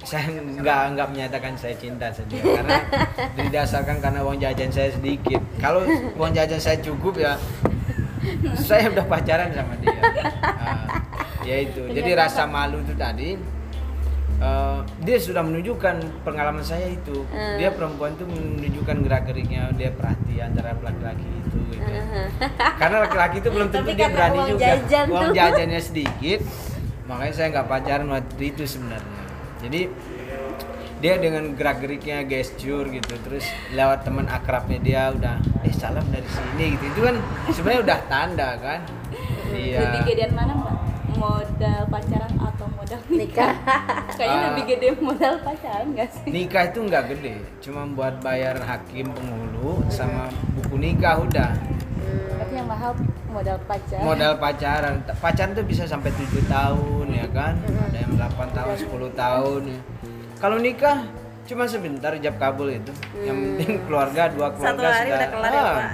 Saya 0.00 0.32
nggak 0.32 0.96
nggak 0.96 1.08
menyatakan 1.12 1.52
saya 1.60 1.76
cinta 1.76 2.08
saja 2.08 2.32
karena 2.40 2.80
didasarkan 3.36 4.00
karena 4.00 4.20
uang 4.24 4.40
jajan 4.40 4.72
saya 4.72 4.90
sedikit. 4.92 5.40
Kalau 5.60 5.84
uang 6.16 6.32
jajan 6.32 6.60
saya 6.60 6.80
cukup 6.80 7.20
ya 7.20 7.36
saya 8.56 8.88
udah 8.92 9.04
pacaran 9.08 9.52
sama 9.52 9.76
dia. 9.80 10.00
Nah, 10.40 10.84
ya 11.48 11.56
itu. 11.64 11.84
Jadi 11.88 12.10
rasa 12.16 12.44
malu 12.48 12.80
itu 12.80 12.96
tadi 12.96 13.36
eh, 14.40 14.78
dia 15.00 15.16
sudah 15.16 15.42
menunjukkan 15.42 15.96
pengalaman 16.24 16.60
saya 16.60 16.88
itu. 16.88 17.22
Hmm. 17.28 17.56
dia 17.56 17.70
perempuan 17.70 18.16
itu 18.16 18.24
menunjukkan 18.24 18.96
gerak 19.04 19.22
geriknya 19.28 19.68
dia 19.72 19.92
perhatian 19.92 20.50
terhadap 20.52 20.80
laki-laki 20.80 21.28
itu 21.28 21.58
gitu. 21.70 21.90
Karena 22.76 22.96
laki-laki 23.04 23.36
itu 23.38 23.48
belum 23.48 23.68
tentu 23.74 23.86
Tapi 23.86 23.98
dia 23.98 24.08
berani 24.08 24.38
uang 24.38 24.48
juga. 24.50 24.64
jajan 24.64 25.04
uang 25.06 25.22
tuh. 25.22 25.34
jajannya 25.36 25.80
sedikit 25.80 26.40
makanya 27.04 27.34
saya 27.34 27.46
nggak 27.50 27.66
pacaran 27.66 28.08
waktu 28.08 28.42
itu 28.46 28.62
sebenarnya. 28.64 29.22
Jadi 29.60 29.80
dia 31.00 31.16
dengan 31.16 31.56
gerak 31.56 31.80
geriknya 31.80 32.22
gesture 32.22 32.84
gitu 32.86 33.16
terus 33.24 33.42
lewat 33.72 34.04
teman 34.04 34.28
akrabnya 34.28 34.78
dia 34.78 35.02
udah 35.10 35.36
eh 35.60 35.72
salam 35.72 36.04
dari 36.08 36.28
sini 36.28 36.76
gitu. 36.76 36.84
Itu 36.92 37.00
kan 37.02 37.16
sebenarnya 37.50 37.80
udah 37.82 37.98
tanda 38.06 38.50
kan? 38.56 38.80
Iya. 39.50 39.80
Lebih 39.82 40.00
gedean 40.06 40.32
mana 40.32 40.52
mbak? 40.54 40.76
Modal 41.16 41.82
pacaran 41.88 42.32
modal 42.90 43.02
nikah. 43.06 43.52
Kayaknya 44.18 44.34
Ah. 44.36 44.46
lebih 44.50 44.64
gede 44.66 44.88
modal 44.98 45.34
pacaran 45.46 45.86
gak 45.94 46.10
sih? 46.10 46.26
Nikah 46.26 46.62
itu 46.66 46.78
nggak 46.82 47.04
gede 47.06 47.34
cuma 47.62 47.86
buat 47.86 48.18
bayar 48.18 48.58
hakim 48.58 49.14
penghulu 49.14 49.86
sama 49.86 50.26
buku 50.58 50.74
nikah 50.74 51.22
udah. 51.22 51.54
Tapi 52.34 52.52
yang 52.52 52.66
mahal 52.66 52.90
modal 53.30 53.58
pacaran. 53.62 54.02
Modal 54.02 54.32
pacaran. 54.42 54.94
Pacaran 55.06 55.50
tuh 55.54 55.62
bisa 55.62 55.86
sampai 55.86 56.10
tujuh 56.10 56.42
tahun 56.50 57.06
ya 57.14 57.26
kan? 57.30 57.54
Ada 57.62 57.98
yang 58.02 58.12
8 58.18 58.50
tahun 58.50 58.74
10 58.74 58.90
tahun 59.14 59.60
ya. 59.70 59.80
Kalau 60.40 60.58
nikah 60.58 60.98
cuma 61.50 61.66
sebentar 61.66 62.14
jab 62.22 62.38
kabul 62.38 62.70
itu. 62.70 62.94
Yang 63.26 63.38
penting 63.42 63.70
keluarga 63.90 64.30
dua 64.30 64.54
keluarga 64.54 64.70
Satu 64.70 64.82
hari 64.86 65.10
sudah 65.10 65.18
udah 65.18 65.28
kelar 65.34 65.50
ya, 65.50 65.58
Ah, 65.58 65.74
Pak? 65.74 65.88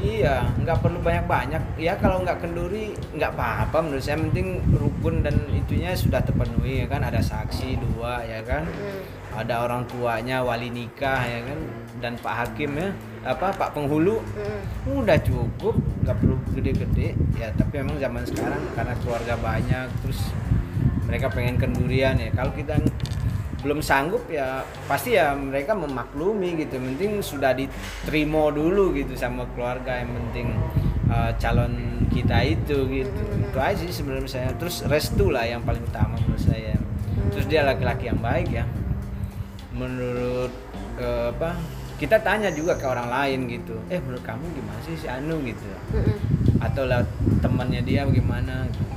iya 0.00 0.34
nggak 0.56 0.78
perlu 0.80 0.98
banyak 1.04 1.24
banyak 1.28 1.62
ya 1.76 1.92
kalau 2.00 2.24
nggak 2.24 2.40
kenduri 2.40 2.96
nggak 3.12 3.36
apa-apa 3.36 3.78
menurut 3.84 4.00
saya. 4.00 4.16
Penting 4.16 4.64
rukun 4.72 5.20
dan 5.20 5.36
itunya 5.52 5.92
sudah 5.92 6.24
terpenuhi 6.24 6.80
ya 6.80 6.86
kan? 6.88 7.04
Ada 7.04 7.20
saksi 7.20 7.76
dua 7.76 8.24
ya 8.24 8.40
kan? 8.40 8.64
Hmm. 8.64 9.20
ada 9.30 9.62
orang 9.62 9.86
tuanya 9.86 10.42
wali 10.42 10.72
nikah 10.74 11.22
ya 11.22 11.44
kan? 11.44 11.58
Dan 12.00 12.12
pak 12.18 12.34
hakim 12.40 12.74
ya. 12.80 12.88
Apa? 13.22 13.52
Pak 13.52 13.76
penghulu. 13.76 14.16
Hmm. 14.32 15.04
udah 15.04 15.20
cukup 15.20 15.76
nggak 16.08 16.16
perlu 16.16 16.36
gede-gede. 16.56 17.12
Ya 17.36 17.52
tapi 17.52 17.84
memang 17.84 18.00
zaman 18.00 18.24
sekarang 18.24 18.64
karena 18.72 18.94
keluarga 19.04 19.34
banyak 19.36 19.86
terus 20.00 20.32
mereka 21.04 21.28
pengen 21.28 21.60
kendurian 21.60 22.16
ya. 22.16 22.32
Kalau 22.32 22.50
kita 22.56 22.80
belum 23.60 23.84
sanggup 23.84 24.24
ya 24.32 24.64
pasti 24.88 25.16
ya 25.16 25.36
mereka 25.36 25.76
memaklumi 25.76 26.56
gitu. 26.64 26.80
Yang 26.80 26.86
penting 26.96 27.12
sudah 27.20 27.52
diterima 27.52 28.48
dulu 28.48 28.96
gitu 28.96 29.12
sama 29.16 29.44
keluarga 29.52 30.00
yang 30.00 30.10
penting 30.16 30.48
uh, 31.12 31.32
calon 31.36 32.06
kita 32.08 32.40
itu 32.44 32.76
gitu. 32.88 33.22
Itu 33.36 33.58
aja 33.60 33.78
sih 33.78 33.94
sebenarnya 33.94 34.28
saya. 34.28 34.50
Terus 34.56 34.82
restu 34.88 35.28
lah 35.28 35.44
yang 35.44 35.62
paling 35.62 35.84
utama 35.84 36.16
menurut 36.18 36.42
saya. 36.42 36.74
Terus 37.30 37.46
dia 37.46 37.62
laki-laki 37.62 38.10
yang 38.10 38.18
baik 38.18 38.48
ya. 38.50 38.64
Menurut 39.70 40.50
eh, 40.98 41.30
apa 41.30 41.54
kita 42.00 42.16
tanya 42.24 42.48
juga 42.50 42.80
ke 42.80 42.88
orang 42.88 43.12
lain 43.12 43.38
gitu. 43.46 43.76
Eh 43.92 44.00
menurut 44.00 44.24
kamu 44.24 44.42
gimana 44.56 44.80
sih 44.88 44.96
si 44.96 45.06
Anu 45.06 45.38
gitu. 45.44 45.62
Atau 46.58 46.88
lewat 46.88 47.06
temannya 47.44 47.84
dia 47.84 48.08
bagaimana 48.08 48.66
gitu. 48.72 48.88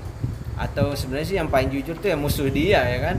atau 0.54 0.94
sebenarnya 0.94 1.28
sih 1.28 1.38
yang 1.42 1.50
paling 1.50 1.74
jujur 1.74 1.98
tuh 1.98 2.14
ya 2.14 2.18
musuh 2.18 2.48
dia 2.48 2.82
ya 2.86 3.00
kan. 3.12 3.18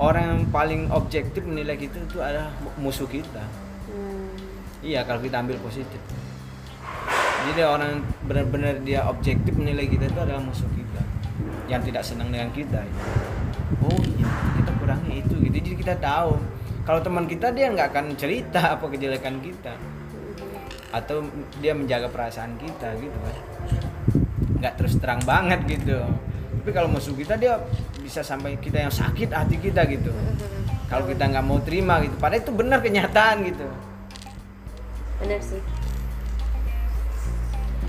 Orang 0.00 0.24
yang 0.24 0.42
paling 0.48 0.88
objektif 0.88 1.44
menilai 1.44 1.76
kita 1.76 2.00
itu 2.00 2.18
adalah 2.24 2.48
mu- 2.64 2.88
musuh 2.88 3.04
kita. 3.04 3.44
Hmm. 3.92 4.32
iya 4.80 5.04
kalau 5.04 5.20
kita 5.20 5.44
ambil 5.44 5.60
positif. 5.60 6.00
Jadi 7.40 7.60
orang 7.64 8.00
benar-benar 8.24 8.80
dia 8.84 9.04
objektif 9.04 9.52
menilai 9.56 9.84
kita 9.84 10.08
itu 10.08 10.20
adalah 10.20 10.40
musuh 10.40 10.68
kita. 10.72 11.04
Yang 11.68 11.92
tidak 11.92 12.02
senang 12.02 12.28
dengan 12.32 12.48
kita 12.50 12.80
gitu. 12.80 13.10
oh 13.86 14.00
iya 14.16 14.28
kita 14.56 14.72
kurangnya 14.80 15.14
itu 15.20 15.34
gitu. 15.36 15.54
Jadi 15.60 15.76
kita 15.76 15.94
tahu 16.00 16.40
kalau 16.88 17.00
teman 17.04 17.28
kita 17.28 17.52
dia 17.52 17.68
nggak 17.68 17.92
akan 17.92 18.06
cerita 18.16 18.80
apa 18.80 18.84
kejelekan 18.88 19.36
kita. 19.44 19.76
Atau 20.90 21.28
dia 21.60 21.76
menjaga 21.76 22.08
perasaan 22.08 22.56
kita 22.56 22.96
gitu 22.96 23.18
kan. 23.20 23.36
Nggak 24.64 24.74
terus 24.80 24.96
terang 24.96 25.20
banget 25.28 25.60
gitu 25.68 26.00
tapi 26.60 26.76
kalau 26.76 26.92
musuh 26.92 27.16
kita 27.16 27.40
dia 27.40 27.56
bisa 28.04 28.20
sampai 28.20 28.60
kita 28.60 28.84
yang 28.84 28.92
sakit 28.92 29.32
hati 29.32 29.56
kita 29.56 29.80
gitu. 29.88 30.12
Kalau 30.92 31.08
kita 31.08 31.24
nggak 31.24 31.40
mau 31.40 31.56
terima 31.64 32.04
gitu. 32.04 32.12
Padahal 32.20 32.44
itu 32.44 32.52
benar 32.52 32.84
kenyataan 32.84 33.48
gitu. 33.48 33.64
Bener 35.24 35.40
sih. 35.40 35.64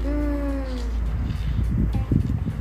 Hmm. 0.08 0.64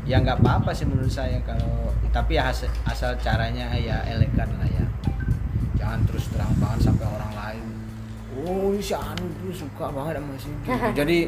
ya 0.02 0.18
nggak 0.18 0.42
apa-apa 0.42 0.74
sih 0.74 0.82
menurut 0.84 1.14
saya 1.14 1.38
kalau 1.46 1.94
tapi 2.10 2.36
ya 2.36 2.50
asal, 2.50 2.66
asal 2.90 3.14
caranya 3.22 3.70
ya 3.78 4.02
elegan 4.10 4.50
lah 4.58 4.66
ya. 4.66 4.86
Jangan 5.78 6.02
terus 6.10 6.26
terang 6.34 6.50
banget 6.58 6.90
sampai 6.90 7.06
orang 7.06 7.32
lain 7.38 7.64
oh 8.46 8.72
ini 8.72 8.82
si 8.82 8.94
Anu 8.94 9.26
tuh 9.42 9.52
suka 9.52 9.90
banget 9.90 10.18
sama 10.18 10.34
si 10.38 10.48
gitu. 10.48 10.70
jadi 11.02 11.18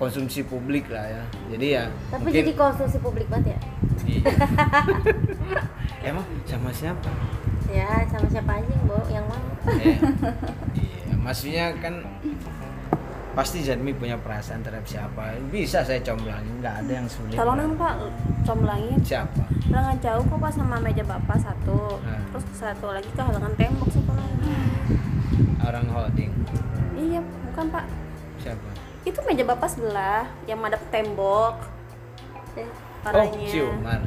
konsumsi 0.00 0.40
publik 0.42 0.88
lah 0.88 1.04
ya 1.04 1.22
jadi 1.48 1.66
ya 1.70 1.84
tapi 2.08 2.24
mungkin- 2.24 2.36
jadi 2.40 2.50
konsumsi 2.54 2.98
publik 2.98 3.28
banget 3.28 3.52
ya 3.52 3.60
Iya. 4.00 4.24
emang 6.08 6.24
sama 6.42 6.72
siapa 6.72 7.10
ya 7.68 8.00
sama 8.08 8.26
siapa 8.26 8.52
aja 8.54 8.64
yang 8.66 8.84
mau 8.86 9.02
yang 9.06 9.24
mau 9.24 9.38
Eh, 9.70 10.00
iya 10.80 11.14
maksudnya 11.14 11.76
kan 11.76 12.00
pasti 13.30 13.60
Zedmi 13.60 13.92
punya 13.92 14.16
perasaan 14.16 14.58
terhadap 14.58 14.82
siapa 14.84 15.36
bisa 15.48 15.80
saya 15.80 16.00
comblangin 16.00 16.58
nggak 16.58 16.80
ada 16.80 16.92
yang 16.94 17.06
sulit 17.06 17.36
Tolong 17.36 17.54
dong 17.54 17.74
pak, 17.76 17.94
comblangin. 18.42 18.96
siapa 19.00 19.44
nggak 19.62 20.00
jauh 20.00 20.24
kok 20.24 20.38
pak 20.40 20.50
sama 20.50 20.76
meja 20.78 21.04
bapak 21.04 21.38
satu. 21.38 22.00
Hmm. 22.00 22.24
Terus 22.32 22.44
satu 22.52 22.90
lagi 22.90 23.06
ke 23.06 23.20
halangan 23.20 23.52
tembok 23.54 23.86
sekolahnya. 23.86 24.56
orang 25.60 25.86
holding 25.86 26.32
Iya, 26.96 27.20
bukan 27.46 27.66
pak. 27.70 27.84
siapa 28.36 28.66
Itu 29.02 29.18
meja 29.24 29.44
bapak 29.44 29.68
sebelah 29.68 30.28
yang 30.44 30.60
madep 30.60 30.82
tembok. 30.90 31.56
Eh, 32.52 32.62
oh 32.62 32.68
Parahnya. 33.00 33.48
si 33.48 33.58
Umar 33.58 34.00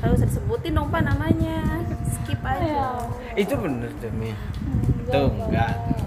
Lalu 0.00 0.12
usah 0.16 0.26
disebutin 0.26 0.72
dong 0.72 0.88
pak 0.88 1.02
namanya. 1.04 1.60
Skip 2.08 2.40
aja. 2.40 3.04
itu 3.32 3.54
bener 3.54 3.90
tuh 3.96 4.10
Mi 4.10 4.32
tuh 5.06 5.28
enggak 5.28 5.70
tuh 5.84 6.02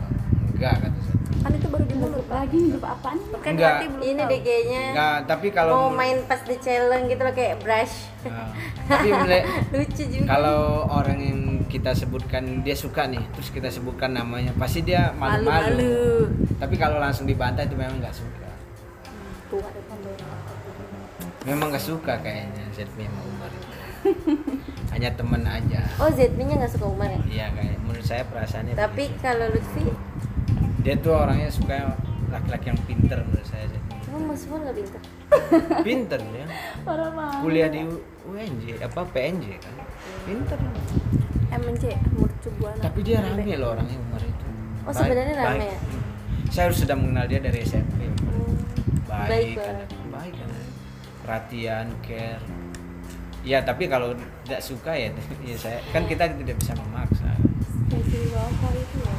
enggak. 0.49 0.75
Kata 0.75 0.97
saya. 0.97 1.15
Kan 1.39 1.51
itu 1.53 1.67
baru 1.67 1.83
di 1.83 1.95
mulut 1.95 2.27
lagi 2.27 2.57
hidup 2.57 2.83
apaan 2.85 3.17
nih? 3.17 3.27
Kan 3.37 3.51
Enggak. 3.53 3.75
belum 3.81 3.95
ini 4.01 4.21
deh 4.25 4.39
kayaknya 4.41 4.83
enggak 4.89 5.17
tapi 5.27 5.47
mau 5.47 5.55
kalau 5.55 5.75
main 5.89 6.17
pas 6.23 6.41
di 6.41 6.55
challenge 6.57 7.05
gitu 7.05 7.21
loh 7.21 7.33
kayak 7.33 7.55
brush. 7.59 7.95
Nah, 8.23 8.47
tapi 8.89 9.09
mulai- 9.09 9.45
lucu 9.75 10.03
juga. 10.05 10.27
kalau 10.29 10.59
orang 10.89 11.19
yang 11.19 11.39
kita 11.73 11.89
sebutkan 11.97 12.61
dia 12.61 12.77
suka 12.77 13.09
nih 13.09 13.25
terus 13.33 13.49
kita 13.49 13.65
sebutkan 13.73 14.13
namanya 14.13 14.53
pasti 14.53 14.85
dia 14.85 15.09
malu-malu. 15.17 16.29
Tapi 16.61 16.77
kalau 16.77 17.01
langsung 17.01 17.25
dibantah 17.25 17.65
itu 17.65 17.73
memang 17.73 17.97
nggak 17.97 18.13
suka. 18.13 18.49
Memang 21.49 21.73
nggak 21.73 21.81
suka 21.81 22.13
kayaknya 22.21 22.61
Zedmi 22.77 23.09
sama 23.09 23.21
Umar. 23.25 23.49
Itu 23.49 23.73
hanya 24.93 25.09
temen 25.17 25.41
aja. 25.49 25.81
Oh 25.97 26.13
Zedmi 26.13 26.45
nya 26.45 26.61
nggak 26.61 26.73
suka 26.77 26.85
Umar 26.85 27.09
ya? 27.09 27.21
Iya 27.25 27.45
kayak 27.57 27.81
menurut 27.81 28.05
saya 28.05 28.21
perasaannya 28.29 28.77
tapi 28.77 29.09
begitu. 29.09 29.25
kalau 29.25 29.45
Lutfi? 29.49 29.85
Dia 30.85 30.95
tuh 31.01 31.13
orangnya 31.17 31.49
suka 31.49 31.97
laki-laki 32.29 32.69
yang 32.69 32.81
pinter 32.85 33.17
menurut 33.25 33.47
saya 33.49 33.65
Zedmi 33.65 33.93
emang 34.13 34.29
Mas 34.29 34.45
Umar 34.45 34.69
nggak 34.69 34.77
pintar 34.77 35.01
pinter 35.81 36.19
ya. 36.21 36.45
Parah 36.85 37.09
kuliah 37.41 37.69
di 37.73 37.81
UNJ 38.29 38.77
apa 38.85 39.01
PNJ 39.09 39.57
kan? 39.57 39.73
Pinter 40.29 40.59
MNC 41.55 41.83
Mercu 42.13 42.49
Buana. 42.57 42.81
tapi 42.81 42.99
dia 43.01 43.17
rame 43.19 43.53
loh 43.55 43.69
orangnya 43.71 43.97
Umar 43.99 44.21
itu 44.21 44.45
Oh, 44.83 44.91
sebenarnya 44.91 45.35
rame 45.37 45.65
ya? 45.65 45.79
saya 46.49 46.63
harus 46.67 46.77
sudah 46.77 46.93
mengenal 46.93 47.25
dia 47.25 47.39
dari 47.39 47.63
SMP. 47.63 48.03
Hmm, 48.03 48.53
baik 49.05 49.29
Baik 49.29 49.55
kan 49.57 49.75
baik 50.11 50.33
kan 50.35 50.49
perhatian 51.23 51.87
care 52.01 52.43
ya 53.41 53.59
tapi 53.59 53.87
kalau 53.87 54.11
tidak 54.43 54.59
suka 54.59 54.91
ya, 54.91 55.09
ya 55.47 55.55
saya 55.55 55.79
kan 55.89 56.03
kita 56.03 56.27
tidak 56.33 56.55
bisa 56.55 56.75
memaksa 56.75 57.31
itu 57.89 58.17
ya. 58.99 59.15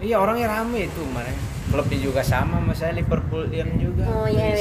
iya 0.00 0.16
orangnya 0.16 0.46
rame 0.48 0.84
itu 0.84 1.00
Umar 1.00 1.24
ya. 1.24 1.36
Klubnya 1.68 1.98
juga 2.00 2.22
sama 2.24 2.60
sama 2.60 2.72
saya 2.72 2.92
Liverpoolian 2.96 3.68
juga. 3.76 4.04
Oh 4.08 4.24
ya 4.24 4.56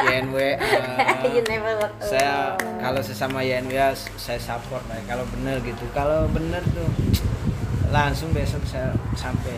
YNW 0.00 0.36
you 1.36 1.42
never 1.44 1.76
walk 1.76 1.92
saya 2.00 2.56
kalau 2.80 3.00
sesama 3.04 3.44
YNW 3.44 3.76
saya 4.16 4.40
support 4.40 4.80
lah 4.88 4.96
kalau 5.04 5.28
bener 5.28 5.60
gitu 5.60 5.84
kalau 5.92 6.24
bener 6.32 6.64
tuh 6.72 6.88
langsung 7.90 8.30
besok 8.30 8.62
saya 8.64 8.94
sampai. 9.18 9.54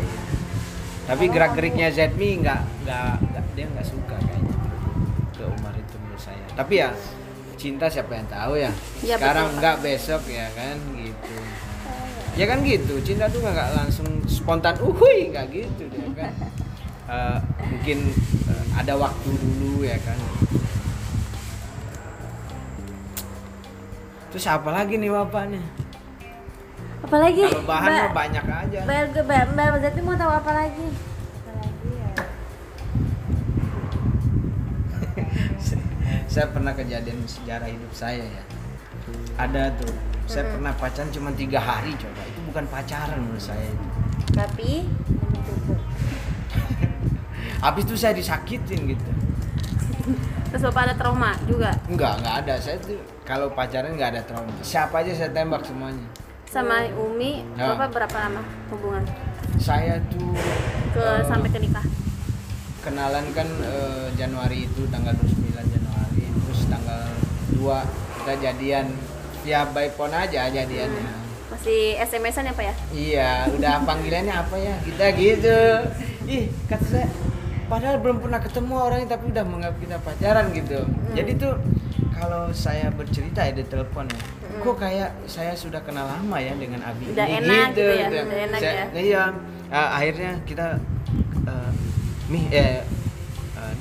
Tapi 1.02 1.28
Kalau 1.28 1.34
gerak 1.36 1.52
geriknya 1.58 1.92
Zmi 1.92 2.40
nggak 2.40 2.60
nggak 2.88 3.44
dia 3.52 3.66
nggak 3.68 3.86
suka 3.86 4.16
kayaknya. 4.16 4.56
Ke 5.36 5.44
Umar 5.44 5.74
itu 5.76 5.94
menurut 6.00 6.22
saya. 6.22 6.44
Tapi 6.56 6.74
ya 6.80 6.90
cinta 7.60 7.86
siapa 7.92 8.16
yang 8.16 8.26
tahu 8.32 8.56
ya. 8.56 8.72
Ya, 9.04 9.20
sekarang 9.20 9.60
nggak 9.60 9.84
besok 9.84 10.24
ya 10.32 10.48
kan 10.56 10.80
gitu 10.96 11.36
ya 12.32 12.48
kan 12.48 12.64
gitu 12.64 12.96
cinta 13.04 13.28
tuh 13.28 13.44
nggak 13.44 13.76
langsung 13.76 14.08
spontan 14.24 14.72
uhui 14.80 15.28
nggak 15.30 15.46
gitu 15.52 15.84
dia 15.88 16.08
kan. 16.16 16.32
Eh, 17.12 17.38
mungkin 17.68 17.98
eh, 18.48 18.64
ada 18.72 18.96
waktu 18.96 19.28
dulu 19.28 19.84
ya 19.84 19.98
kan. 20.00 20.16
Terus 24.32 24.48
apa 24.48 24.72
lagi 24.72 24.96
nih 24.96 25.12
bapaknya? 25.12 25.60
Apalagi 27.04 27.44
kalau 27.44 27.68
bahan 27.68 27.90
Mbak- 27.90 28.00
mah 28.00 28.14
banyak 28.16 28.44
aja. 28.48 28.78
Mbak 28.88 29.28
Mbak 29.28 29.42
Mbak 29.52 29.78
Zati 29.84 30.00
mau 30.00 30.16
tahu 30.16 30.32
apa 30.32 30.50
lagi? 30.56 30.86
Apalagi 30.88 31.90
ya 32.00 32.08
saya 36.32 36.48
pernah 36.48 36.72
kejadian 36.72 37.20
sejarah 37.28 37.68
hidup 37.68 37.92
saya 37.92 38.24
ya 38.24 38.42
ada 39.38 39.72
tuh. 39.76 39.92
Saya 40.30 40.48
pernah 40.48 40.72
pacaran 40.72 41.10
cuma 41.12 41.28
tiga 41.34 41.60
hari 41.60 41.92
coba. 41.98 42.22
Itu 42.24 42.40
bukan 42.48 42.64
pacaran 42.70 43.18
menurut 43.20 43.42
saya 43.42 43.66
itu. 43.68 43.86
Tapi 44.32 44.70
habis 47.64 47.82
itu 47.84 47.94
saya 47.98 48.14
disakitin 48.16 48.96
gitu. 48.96 49.10
Terus 50.52 50.62
bapak 50.68 50.82
ada 50.88 50.94
trauma 50.96 51.36
juga? 51.44 51.74
Enggak 51.90 52.22
enggak 52.22 52.34
ada. 52.46 52.54
Saya 52.62 52.76
tuh 52.80 52.96
kalau 53.26 53.52
pacaran 53.52 53.92
enggak 53.98 54.16
ada 54.16 54.22
trauma. 54.24 54.52
Siapa 54.64 55.04
aja 55.04 55.12
saya 55.12 55.30
tembak 55.34 55.66
semuanya. 55.66 56.06
Sama 56.48 56.84
Umi. 56.96 57.44
Ya. 57.56 57.72
Bapak 57.74 57.96
berapa 57.96 58.16
lama 58.28 58.42
hubungan? 58.72 59.04
Saya 59.60 60.00
tuh 60.08 60.32
ke 60.92 61.00
eh, 61.02 61.20
sampai 61.28 61.48
ke 61.50 61.60
nikah? 61.60 61.84
kenalan 62.82 63.24
kan 63.30 63.46
eh, 63.46 64.10
Januari 64.18 64.66
itu 64.66 64.82
tanggal 64.90 65.14
29 65.14 65.54
Januari 65.54 66.24
terus 66.26 66.60
tanggal 66.66 67.02
2 67.54 67.62
kita 68.22 68.34
jadian 68.40 68.86
ya 69.42 69.66
by 69.66 69.90
phone 69.90 70.14
aja 70.14 70.46
jadiannya 70.46 71.20
Masih 71.50 72.00
SMS-an 72.00 72.48
ya 72.48 72.52
pak 72.54 72.64
ya? 72.64 72.74
Iya, 72.90 73.30
udah 73.52 73.84
panggilannya 73.84 74.32
apa 74.32 74.56
ya? 74.56 74.72
Kita 74.80 75.04
gitu. 75.12 75.58
Ih, 76.24 76.48
kata 76.64 76.86
saya, 76.86 77.06
padahal 77.68 78.00
belum 78.00 78.18
pernah 78.18 78.40
ketemu 78.40 78.72
orangnya 78.72 79.08
tapi 79.12 79.28
udah 79.28 79.44
menganggap 79.44 79.76
kita 79.76 79.96
pacaran 80.00 80.48
gitu. 80.50 80.80
Jadi 81.12 81.36
tuh 81.36 81.60
kalau 82.10 82.48
saya 82.48 82.88
bercerita 82.88 83.44
ya 83.44 83.52
di 83.52 83.68
telepon 83.68 84.08
ya, 84.08 84.20
kok 84.58 84.76
kayak 84.76 85.12
saya 85.28 85.52
sudah 85.52 85.84
kenal 85.84 86.08
lama 86.08 86.40
ya 86.40 86.56
dengan 86.56 86.80
Abi. 86.82 87.12
Udah 87.12 87.26
ini, 87.26 87.36
enak 87.44 87.66
gitu 87.68 87.82
ya, 87.84 88.06
udah 88.08 88.22
enak 88.24 88.58
Saya- 88.58 88.72
ya. 88.72 88.86
Iya, 88.96 89.22
Ah, 89.68 89.88
akhirnya 89.94 90.32
kita 90.42 90.80
eh, 91.44 91.70
mih 92.28 92.48
eh 92.48 92.80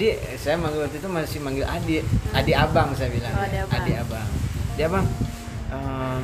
di 0.02 0.18
saya 0.34 0.58
manggil 0.58 0.82
waktu 0.82 0.98
itu 0.98 1.06
masih 1.06 1.40
manggil 1.46 1.62
Adi, 1.70 2.02
Adi 2.34 2.54
Abang 2.58 2.90
saya 2.98 3.14
bilang. 3.14 3.30
Oh, 3.38 3.46
Adi 3.46 3.58
Abang. 3.62 3.78
Adi 3.78 3.92
Abang. 3.94 4.28
Dia 4.74 4.88
Bang, 4.90 5.06
eh, 5.70 6.20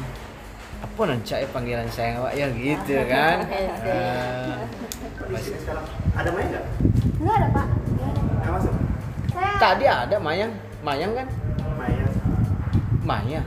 apa 0.81 1.01
nanti 1.05 1.37
ya 1.37 1.47
panggilan 1.53 1.85
saya 1.93 2.17
Pak 2.25 2.33
ya 2.33 2.47
gitu 2.57 2.95
kan. 3.13 3.37
Eh, 3.45 4.57
sekarang 5.61 5.85
ada 6.17 6.29
main 6.33 6.47
nggak? 6.49 6.65
nggak 7.17 7.35
ada 7.37 7.47
pak 7.51 7.67
nggak 8.37 8.51
masuk. 8.55 8.73
tadi 9.61 9.85
ada 9.85 10.17
Mayang, 10.17 10.51
Mayang 10.81 11.11
kan? 11.13 11.27
Maya. 11.77 12.05
Maya. 13.05 13.41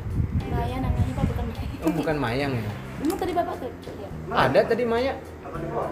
Maya 0.46 0.76
namanya 0.78 1.12
pak 1.18 1.25
bukan 1.26 1.44
Maya 1.50 1.66
Oh, 1.82 1.90
bukan 1.90 2.16
Mayang 2.20 2.52
ya. 2.54 2.71
Emang 3.02 3.19
tadi 3.19 3.32
bapak 3.34 3.54
tuh 3.58 3.71
ya. 3.99 4.08
Ada 4.30 4.60
tadi 4.69 4.84
Maya. 4.86 5.12
Apa 5.43 5.56
di 5.58 5.66
bawah? 5.73 5.90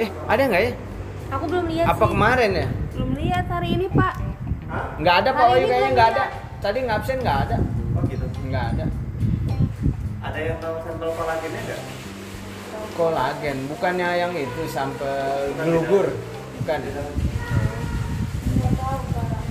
Eh, 0.00 0.08
ada 0.26 0.42
nggak 0.42 0.62
ya? 0.66 0.72
aku 1.28 1.44
belum 1.44 1.64
lihat 1.68 1.86
Apa 1.92 2.04
sih 2.08 2.10
kemarin 2.16 2.50
ya? 2.56 2.66
Belum 2.98 3.14
lihat 3.14 3.46
hari 3.46 3.78
ini 3.78 3.86
pak. 3.94 4.18
Hah? 4.66 4.98
Nggak 4.98 5.16
ada 5.22 5.30
Pak 5.30 5.46
Oyu 5.54 5.62
ini 5.62 5.70
kayaknya 5.70 5.86
belum 5.86 5.94
nggak 5.94 6.08
ada. 6.18 6.24
Tadi 6.58 6.78
ngabsen 6.82 7.18
nggak 7.22 7.38
ada. 7.46 7.56
Oh 7.94 8.02
gitu. 8.10 8.26
Nggak 8.50 8.64
ada. 8.74 8.84
Ada 10.18 10.38
yang 10.42 10.58
tahu 10.58 10.74
sampel 10.82 11.08
kolagennya 11.14 11.60
nggak? 11.62 11.80
Kolagen, 12.98 13.58
bukannya 13.70 14.08
yang 14.18 14.34
itu 14.34 14.62
sampel 14.66 15.54
gelugur, 15.62 16.10
bukan. 16.58 16.78
nggak 16.82 18.72
tahu 18.74 18.98
sekarang 19.06 19.46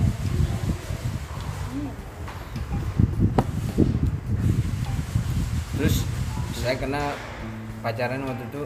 Terus 5.72 5.96
saya 6.52 6.76
kena 6.76 7.16
pacaran 7.80 8.28
waktu 8.28 8.44
itu 8.44 8.62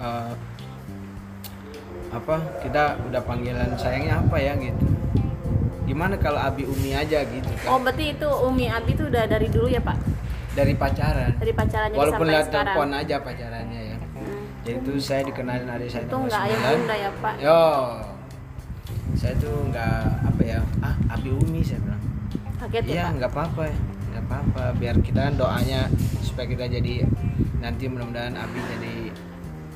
eh, 0.00 0.32
apa? 2.12 2.36
Kita 2.60 2.82
udah 3.02 3.20
panggilan 3.20 3.72
sayangnya 3.74 4.20
apa 4.20 4.36
ya 4.36 4.52
gitu. 4.54 4.86
Gimana 5.82 6.14
kalau 6.16 6.38
Abi 6.38 6.62
Umi 6.62 6.92
aja 6.92 7.20
gitu 7.20 7.48
Oh 7.66 7.76
kan? 7.76 7.84
berarti 7.84 8.14
itu 8.14 8.28
Umi 8.44 8.66
Abi 8.66 8.92
itu 8.92 9.04
udah 9.08 9.24
dari 9.26 9.48
dulu 9.48 9.66
ya 9.66 9.80
pak? 9.80 9.98
Dari 10.52 10.72
pacaran. 10.72 11.32
Dari 11.34 11.52
pacarannya 11.52 11.96
Walaupun 11.96 12.26
lewat 12.28 12.46
sekarang. 12.46 12.66
telepon 12.70 12.88
aja 12.94 13.16
pacarannya 13.18 13.80
ya. 13.82 13.96
Hmm. 13.98 14.42
Jadi 14.62 14.76
itu 14.78 14.92
saya 15.00 15.22
dikenalin 15.24 15.66
adik 15.66 15.88
saya 15.88 16.04
Itu 16.04 16.16
nggak 16.18 16.40
ayah 16.42 16.58
9. 16.60 16.68
bunda 16.70 16.94
ya 16.94 17.10
pak? 17.18 17.34
Yo, 17.40 17.60
saya 19.12 19.34
tuh 19.36 19.56
nggak 19.68 19.96
apa 20.22 20.42
ya, 20.42 20.58
ah 20.80 20.94
Abi 21.10 21.30
Umi 21.32 21.60
saya 21.60 21.80
bilang. 21.80 22.02
Kaget 22.58 22.84
ya 22.86 23.04
nggak 23.10 23.26
apa-apa 23.28 23.62
ya, 23.64 23.76
nggak 24.08 24.24
apa-apa. 24.24 24.62
Biar 24.78 24.96
kita 25.00 25.34
doanya 25.34 25.90
supaya 26.22 26.46
kita 26.46 26.64
jadi 26.70 27.02
nanti 27.58 27.84
mudah-mudahan 27.86 28.32
Abi 28.34 28.60
jadi 28.70 28.94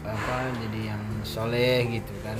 apa, 0.04 0.36
jadi 0.60 0.80
soleh 1.26 1.90
gitu 1.90 2.14
kan. 2.22 2.38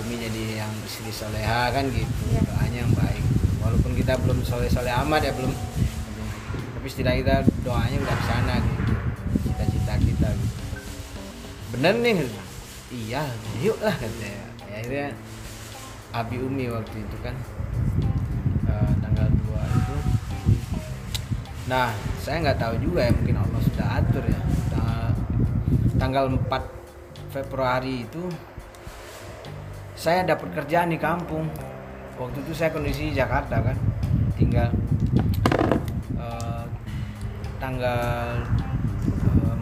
Umi 0.00 0.16
jadi 0.16 0.64
yang 0.64 0.72
istri 0.88 1.12
soleha 1.12 1.68
kan 1.68 1.84
gitu. 1.92 2.08
Iya. 2.32 2.40
Doanya 2.48 2.78
yang 2.88 2.92
baik. 2.96 3.24
Walaupun 3.60 3.92
kita 3.92 4.16
belum 4.24 4.40
soleh-soleh 4.40 4.92
amat 5.04 5.20
ya 5.28 5.32
belum. 5.36 5.52
Tapi 6.76 6.86
setidaknya 6.88 7.20
kita 7.20 7.36
doanya 7.60 7.98
udah 8.00 8.18
sana 8.24 8.54
gitu. 8.64 8.92
Cita-cita 9.44 9.94
kita 10.00 10.28
gitu. 10.32 10.56
Bener 11.76 11.94
nih. 12.00 12.16
Iya, 12.86 13.28
yuk 13.60 13.76
lah 13.84 13.92
katanya. 13.92 14.48
Ya, 14.64 14.76
akhirnya 14.80 15.08
Abi 16.16 16.36
Umi 16.40 16.72
waktu 16.72 16.96
itu 17.04 17.16
kan 17.20 17.36
eh, 18.68 18.92
tanggal 19.04 19.28
2 19.28 19.76
itu 19.76 19.94
nah 21.66 21.90
saya 22.22 22.46
nggak 22.46 22.62
tahu 22.62 22.74
juga 22.78 23.10
ya 23.10 23.12
mungkin 23.12 23.36
Allah 23.42 23.60
sudah 23.66 23.86
atur 23.98 24.22
ya 24.22 24.40
Ta- 24.70 25.12
tanggal 25.98 26.30
4 26.30 26.75
Februari 27.30 28.06
itu 28.06 28.22
saya 29.96 30.22
dapat 30.22 30.52
kerjaan 30.52 30.92
di 30.92 30.98
kampung. 31.00 31.48
Waktu 32.16 32.38
itu 32.44 32.52
saya 32.56 32.72
kondisi 32.72 33.12
di 33.12 33.14
Jakarta 33.16 33.60
kan 33.60 33.76
tinggal 34.36 34.68
eh, 36.16 36.64
tanggal 37.60 38.40
em, 39.24 39.60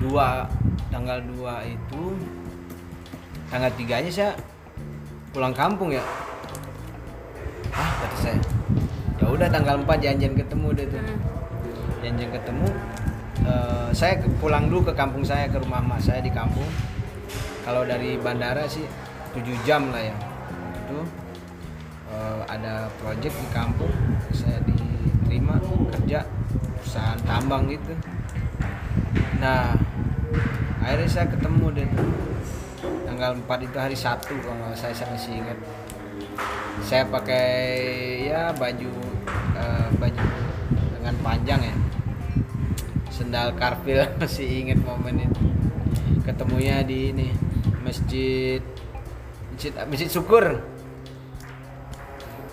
2 0.00 0.92
tanggal 0.92 1.18
2 1.20 1.74
itu 1.76 2.02
tanggal 3.48 3.72
3 3.72 4.04
nya 4.04 4.12
saya 4.12 4.32
pulang 5.32 5.56
kampung 5.56 5.92
ya. 5.92 6.04
Ah 7.72 7.90
kata 8.04 8.16
saya. 8.20 8.40
Ya 9.16 9.26
udah 9.30 9.48
tanggal 9.48 9.80
4 9.80 10.04
janjian 10.04 10.34
ketemu 10.36 10.68
deh 10.76 10.86
tuh. 10.92 11.00
Hmm. 11.00 11.18
janjian 12.02 12.30
ketemu 12.34 12.68
Eh, 13.42 13.90
saya 13.90 14.22
pulang 14.38 14.70
dulu 14.70 14.86
ke 14.86 14.94
kampung 14.94 15.26
saya 15.26 15.50
ke 15.50 15.58
rumah 15.58 15.82
mak 15.82 15.98
saya 15.98 16.22
di 16.22 16.30
kampung. 16.30 16.66
Kalau 17.66 17.82
dari 17.82 18.14
bandara 18.18 18.62
sih 18.70 18.86
7 19.34 19.42
jam 19.66 19.90
lah 19.90 19.98
ya. 19.98 20.14
Itu 20.86 21.02
eh, 22.14 22.40
ada 22.46 22.86
project 23.02 23.34
di 23.34 23.48
kampung 23.50 23.90
saya 24.30 24.62
diterima 24.62 25.58
kerja 25.90 26.22
perusahaan 26.78 27.18
tambang 27.26 27.66
gitu. 27.66 27.98
Nah 29.42 29.74
akhirnya 30.78 31.10
saya 31.10 31.26
ketemu 31.26 31.66
deh 31.74 31.88
tanggal 33.10 33.34
4 33.42 33.66
itu 33.66 33.76
hari 33.78 33.98
Sabtu 33.98 34.38
kalau 34.38 34.70
saya, 34.78 34.94
saya 34.94 35.10
masih 35.10 35.42
ingat. 35.42 35.58
Saya 36.82 37.02
pakai 37.10 37.46
ya 38.30 38.54
baju 38.54 38.90
eh, 39.58 39.88
baju 39.98 40.26
dengan 40.94 41.14
panjang 41.26 41.58
ya 41.58 41.81
sendal 43.22 43.54
karpil 43.54 44.02
masih 44.18 44.66
ingat 44.66 44.82
momen 44.82 45.22
itu 45.22 45.42
ketemunya 46.26 46.82
di 46.82 47.14
ini 47.14 47.30
masjid 47.86 48.58
masjid 49.54 49.70
masjid 49.86 50.10
syukur. 50.10 50.58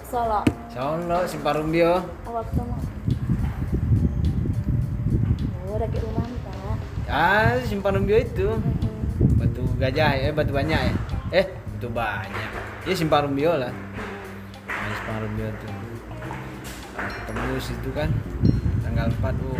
Solo. 0.06 0.46
Solo 0.70 1.20
Simparumbio 1.26 2.06
awal 2.30 2.46
ketemu 2.46 2.76
oh 5.66 5.74
udah 5.74 5.90
ke 5.90 5.98
rumah 6.06 6.26
pak. 6.26 6.78
Ah 7.10 7.58
Simparumbio 7.66 8.18
itu. 8.22 8.46
Mm-mm. 8.46 9.42
batu 9.42 9.64
gajah 9.82 10.12
ya 10.16 10.30
batu 10.32 10.54
banyak 10.54 10.80
ya 10.80 10.94
eh 11.34 11.46
batu 11.50 11.90
banyak. 11.90 12.50
Ya 12.86 12.94
simpang 12.94 13.26
rumbio 13.26 13.58
lah. 13.58 13.74
Nah, 14.70 14.90
simpang 14.94 15.18
rumbio 15.26 15.50
tuh 15.62 15.74
Nah, 17.00 17.08
ketemu 17.08 17.56
situ 17.64 17.90
kan 17.96 18.10
tanggal 18.84 19.08
4 19.24 19.32
oh 19.40 19.56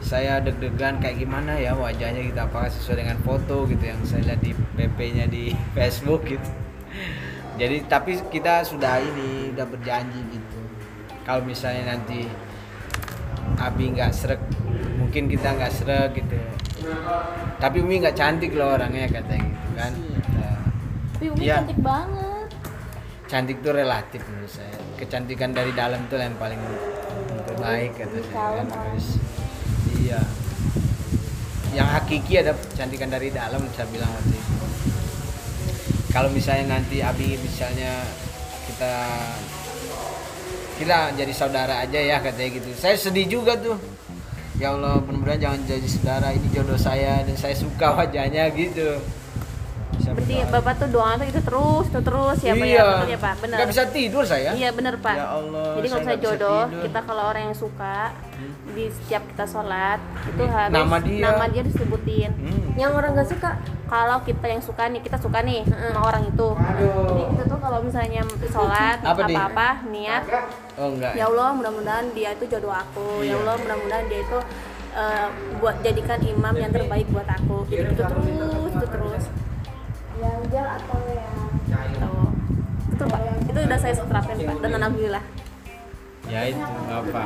saya 0.00 0.40
deg-degan 0.40 0.96
kayak 0.96 1.18
gimana 1.18 1.54
ya 1.54 1.72
wajahnya 1.72 2.24
kita 2.24 2.44
apakah 2.44 2.66
sesuai 2.66 2.96
dengan 2.98 3.18
foto 3.20 3.64
gitu 3.64 3.84
yang 3.84 4.00
saya 4.02 4.24
lihat 4.26 4.40
di 4.40 4.52
PP-nya 4.74 5.26
di 5.26 5.52
Facebook 5.76 6.24
gitu. 6.26 6.50
Jadi 7.54 7.84
tapi 7.84 8.16
kita 8.26 8.64
sudah 8.64 8.96
ini 8.98 9.52
udah 9.52 9.66
berjanji 9.66 10.20
gitu. 10.30 10.58
Kalau 11.22 11.44
misalnya 11.44 11.94
nanti 11.94 12.24
Abi 13.54 13.92
nggak 13.92 14.10
serak 14.10 14.40
mungkin 14.96 15.28
kita 15.28 15.52
nggak 15.52 15.68
serak 15.70 16.16
gitu. 16.16 16.36
Tapi 17.56 17.76
Umi 17.78 18.00
nggak 18.00 18.16
cantik 18.16 18.56
loh 18.56 18.72
orangnya 18.72 19.04
katanya 19.06 19.44
gitu 19.44 19.68
kan. 19.76 19.92
Nah, 20.32 20.56
Tapi 21.12 21.24
Umi 21.28 21.44
Iya. 21.44 21.54
cantik 21.60 21.78
banget. 21.78 22.48
cantik 23.28 23.56
tuh 23.60 23.70
relatif 23.70 24.24
menurut 24.26 24.50
saya. 24.50 24.74
Kecantikan 24.96 25.52
dari 25.52 25.70
dalam 25.70 26.02
tuh 26.08 26.16
yang 26.16 26.34
paling 26.34 26.58
terbaik 27.44 27.94
kata 27.94 28.18
saya 28.24 28.58
kan. 28.58 28.66
Terus, 28.66 29.06
iya. 30.00 30.20
Yang 31.70 31.88
hakiki 31.94 32.34
ada 32.42 32.52
kecantikan 32.54 33.10
dari 33.10 33.30
dalam 33.30 33.62
saya 33.78 33.86
bilang 33.90 34.10
waktu 34.10 34.38
kalau 36.10 36.26
misalnya 36.34 36.74
nanti 36.78 36.98
Abi 36.98 37.38
misalnya 37.38 38.02
kita 38.66 38.94
kita 40.82 41.14
jadi 41.14 41.30
saudara 41.30 41.86
aja 41.86 42.00
ya 42.02 42.18
katanya 42.18 42.50
gitu. 42.58 42.70
Saya 42.74 42.98
sedih 42.98 43.30
juga 43.30 43.54
tuh. 43.54 43.78
Ya 44.58 44.74
Allah 44.74 44.98
mudah-mudahan 45.00 45.38
jangan 45.38 45.60
jadi 45.70 45.86
saudara. 45.86 46.34
Ini 46.34 46.48
jodoh 46.50 46.74
saya 46.74 47.22
dan 47.22 47.36
saya 47.38 47.54
suka 47.54 47.94
wajahnya 47.94 48.50
gitu 48.58 48.98
Berarti 50.12 50.36
bapak 50.46 50.74
tuh 50.76 50.88
doa 50.90 51.10
tuh 51.14 51.26
itu 51.26 51.40
terus, 51.40 51.84
itu 51.86 52.00
terus 52.00 52.38
ya 52.40 52.52
pak 52.52 52.66
ya, 52.66 52.74
iya. 52.76 52.84
ya 53.06 53.18
pak, 53.18 53.34
benar. 53.38 53.56
Nggak 53.56 53.70
bisa 53.70 53.82
tidur 53.88 54.22
saya. 54.22 54.50
Iya 54.52 54.68
benar 54.70 54.94
pak. 54.96 55.14
Ya 55.14 55.26
Allah, 55.30 55.66
Jadi 55.74 55.86
saya 55.86 55.90
kalau 55.90 56.00
saya 56.00 56.06
nggak 56.06 56.20
bisa 56.20 56.28
jodoh, 56.30 56.62
tidur. 56.62 56.82
kita 56.82 56.98
kalau 57.02 57.22
orang 57.26 57.42
yang 57.42 57.56
suka 57.56 57.96
di 58.70 58.84
setiap 58.88 59.22
kita 59.26 59.44
sholat 59.44 59.98
itu 60.24 60.42
Hmm. 60.42 60.54
harus 60.54 60.72
Nama 60.72 60.96
dia. 61.00 61.22
nama 61.24 61.44
dia 61.46 61.62
disebutin. 61.62 62.30
Hmm. 62.32 62.58
yang 62.74 62.92
orang 62.92 63.12
gak 63.12 63.28
suka 63.28 63.50
Kalau 63.84 64.22
kita 64.22 64.46
yang 64.46 64.62
suka 64.62 64.86
nih, 64.86 65.02
kita 65.02 65.18
suka 65.18 65.42
nih 65.42 65.66
sama 65.66 66.00
orang 66.04 66.22
itu. 66.24 66.48
Jadi 66.54 67.22
kita 67.28 67.44
tuh 67.44 67.58
kalau 67.58 67.78
misalnya 67.82 68.22
sholat 68.46 69.02
apa-apa 69.02 69.68
niat, 69.84 70.22
Oh 70.76 70.88
enggak. 70.88 71.12
ya 71.12 71.26
Allah 71.26 71.50
mudah-mudahan 71.50 72.06
dia 72.14 72.30
itu 72.30 72.46
jodoh 72.46 72.70
aku. 72.70 73.20
Ya 73.20 73.34
Iya. 73.34 73.42
Allah 73.42 73.54
mudah-mudahan 73.58 74.06
dia 74.06 74.20
itu 74.20 74.38
eh, 74.90 75.26
buat 75.58 75.76
jadikan 75.80 76.18
imam 76.20 76.54
yang 76.56 76.70
terbaik 76.70 77.06
buat 77.08 77.26
aku. 77.28 77.66
Jadi 77.66 77.82
itu 77.88 77.98
terus, 78.00 78.26
itu 78.70 78.86
terus. 78.88 79.24
Yang 80.20 80.38
gel 80.52 80.66
atau 80.68 81.00
yang 81.08 81.36
Tuh. 81.96 82.28
Itu 82.90 83.04
pak, 83.06 83.20
itu 83.48 83.58
udah 83.58 83.78
saya 83.78 83.94
terapin 83.96 84.36
pak 84.36 84.56
dan 84.60 84.70
alhamdulillah. 84.76 85.24
Ya 86.28 86.40
itu 86.46 86.60
nggak 86.60 87.00
apa. 87.08 87.24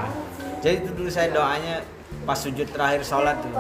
Jadi 0.62 0.74
itu 0.80 0.90
dulu 0.94 1.10
saya 1.10 1.28
doanya 1.30 1.82
pas 2.24 2.38
sujud 2.38 2.64
terakhir 2.70 3.02
sholat 3.02 3.36
tuh. 3.42 3.52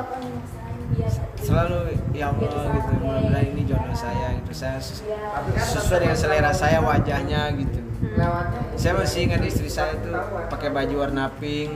Selalu 1.42 1.98
ya 2.14 2.30
Allah 2.32 2.40
gitu. 2.40 2.56
Mudah-mudahan 3.02 3.44
ini 3.52 3.62
jodoh 3.66 3.92
saya 3.92 4.32
gitu. 4.38 4.52
Saya 4.54 4.78
ses- 4.78 5.02
sesuai 5.58 5.98
dengan 6.06 6.16
selera 6.16 6.52
saya 6.54 6.78
wajahnya 6.80 7.50
gitu. 7.58 7.80
Saya 8.78 8.92
masih 8.94 9.26
ingat 9.26 9.42
istri 9.42 9.66
saya 9.66 9.96
tuh 9.98 10.14
pakai 10.48 10.70
baju 10.70 10.94
warna 11.02 11.28
pink, 11.36 11.72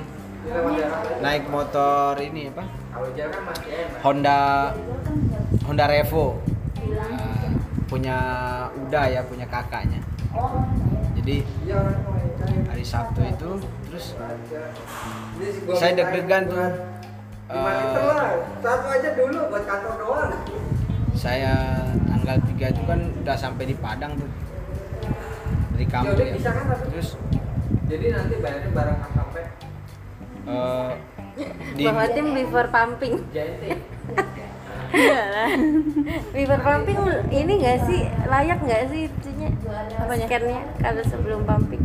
naik 1.18 1.50
motor 1.50 2.14
ini 2.20 2.48
apa? 2.48 2.64
Honda 4.00 4.70
Honda 5.66 5.84
Revo. 5.88 6.38
Punya 7.88 8.16
Uda 8.76 9.02
ya, 9.08 9.20
punya 9.24 9.48
kakaknya. 9.48 10.00
Jadi 11.16 11.42
hari 12.68 12.84
Sabtu 12.84 13.20
itu 13.24 13.50
terus 13.88 14.06
saya 15.74 15.92
deg-degan 15.96 16.42
tuh. 16.46 16.68
Eh, 17.48 17.64
Satu 18.60 18.86
aja 18.86 19.10
dulu 19.16 19.38
buat 19.48 19.64
kantor 19.64 19.94
doang. 19.96 20.32
saya 21.18 21.82
tanggal 22.06 22.38
3 22.38 22.70
itu 22.70 22.82
kan 22.86 23.00
udah 23.24 23.34
sampai 23.34 23.64
di 23.66 23.74
Padang 23.74 24.14
tuh 24.14 24.30
dari 25.74 25.86
kampung 25.88 26.14
ya. 26.14 26.38
kan, 26.44 26.78
Terus 26.86 27.18
Jadi 27.88 28.06
nanti 28.12 28.34
bayarnya 28.38 28.70
bareng 28.70 28.98
AKP. 29.00 29.34
eh, 30.46 30.90
di 31.74 31.82
bahwa 31.88 32.06
tim 32.06 32.26
liver 32.36 32.66
pumping 32.68 33.14
Jadi 34.88 35.04
Iya 35.04 35.22
lah. 35.28 35.50
liver 36.36 36.60
pumping 36.64 36.98
ini 37.28 37.52
gak 37.60 37.78
sih? 37.84 38.00
Layak 38.24 38.58
nggak 38.64 38.82
sih 38.88 39.00
itunya 39.08 39.48
Apanya? 40.00 40.26
scan-nya? 40.26 40.60
Kalau 40.80 41.02
sebelum 41.04 41.40
pumping. 41.44 41.82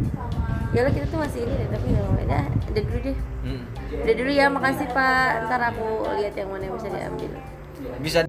Ya 0.73 0.81
lo 0.81 0.89
kita 0.89 1.05
tuh 1.05 1.19
masih 1.21 1.45
ini 1.45 1.53
deh 1.53 1.67
tapi 1.69 1.85
nggak 1.91 2.05
mau. 2.07 2.17
Udah 2.17 2.43
udah 2.49 2.81
dulu 2.81 2.99
deh. 3.03 3.17
Hmm. 3.43 3.63
udah 3.93 4.13
dulu 4.15 4.31
ya 4.31 4.45
makasih 4.49 4.87
pak. 4.89 5.29
Ntar 5.45 5.61
aku 5.69 5.87
lihat 6.17 6.33
yang 6.33 6.49
mana 6.49 6.63
yang 6.65 6.75
bisa 6.79 6.89
diambil. 6.89 7.31
Bisa 7.99 8.19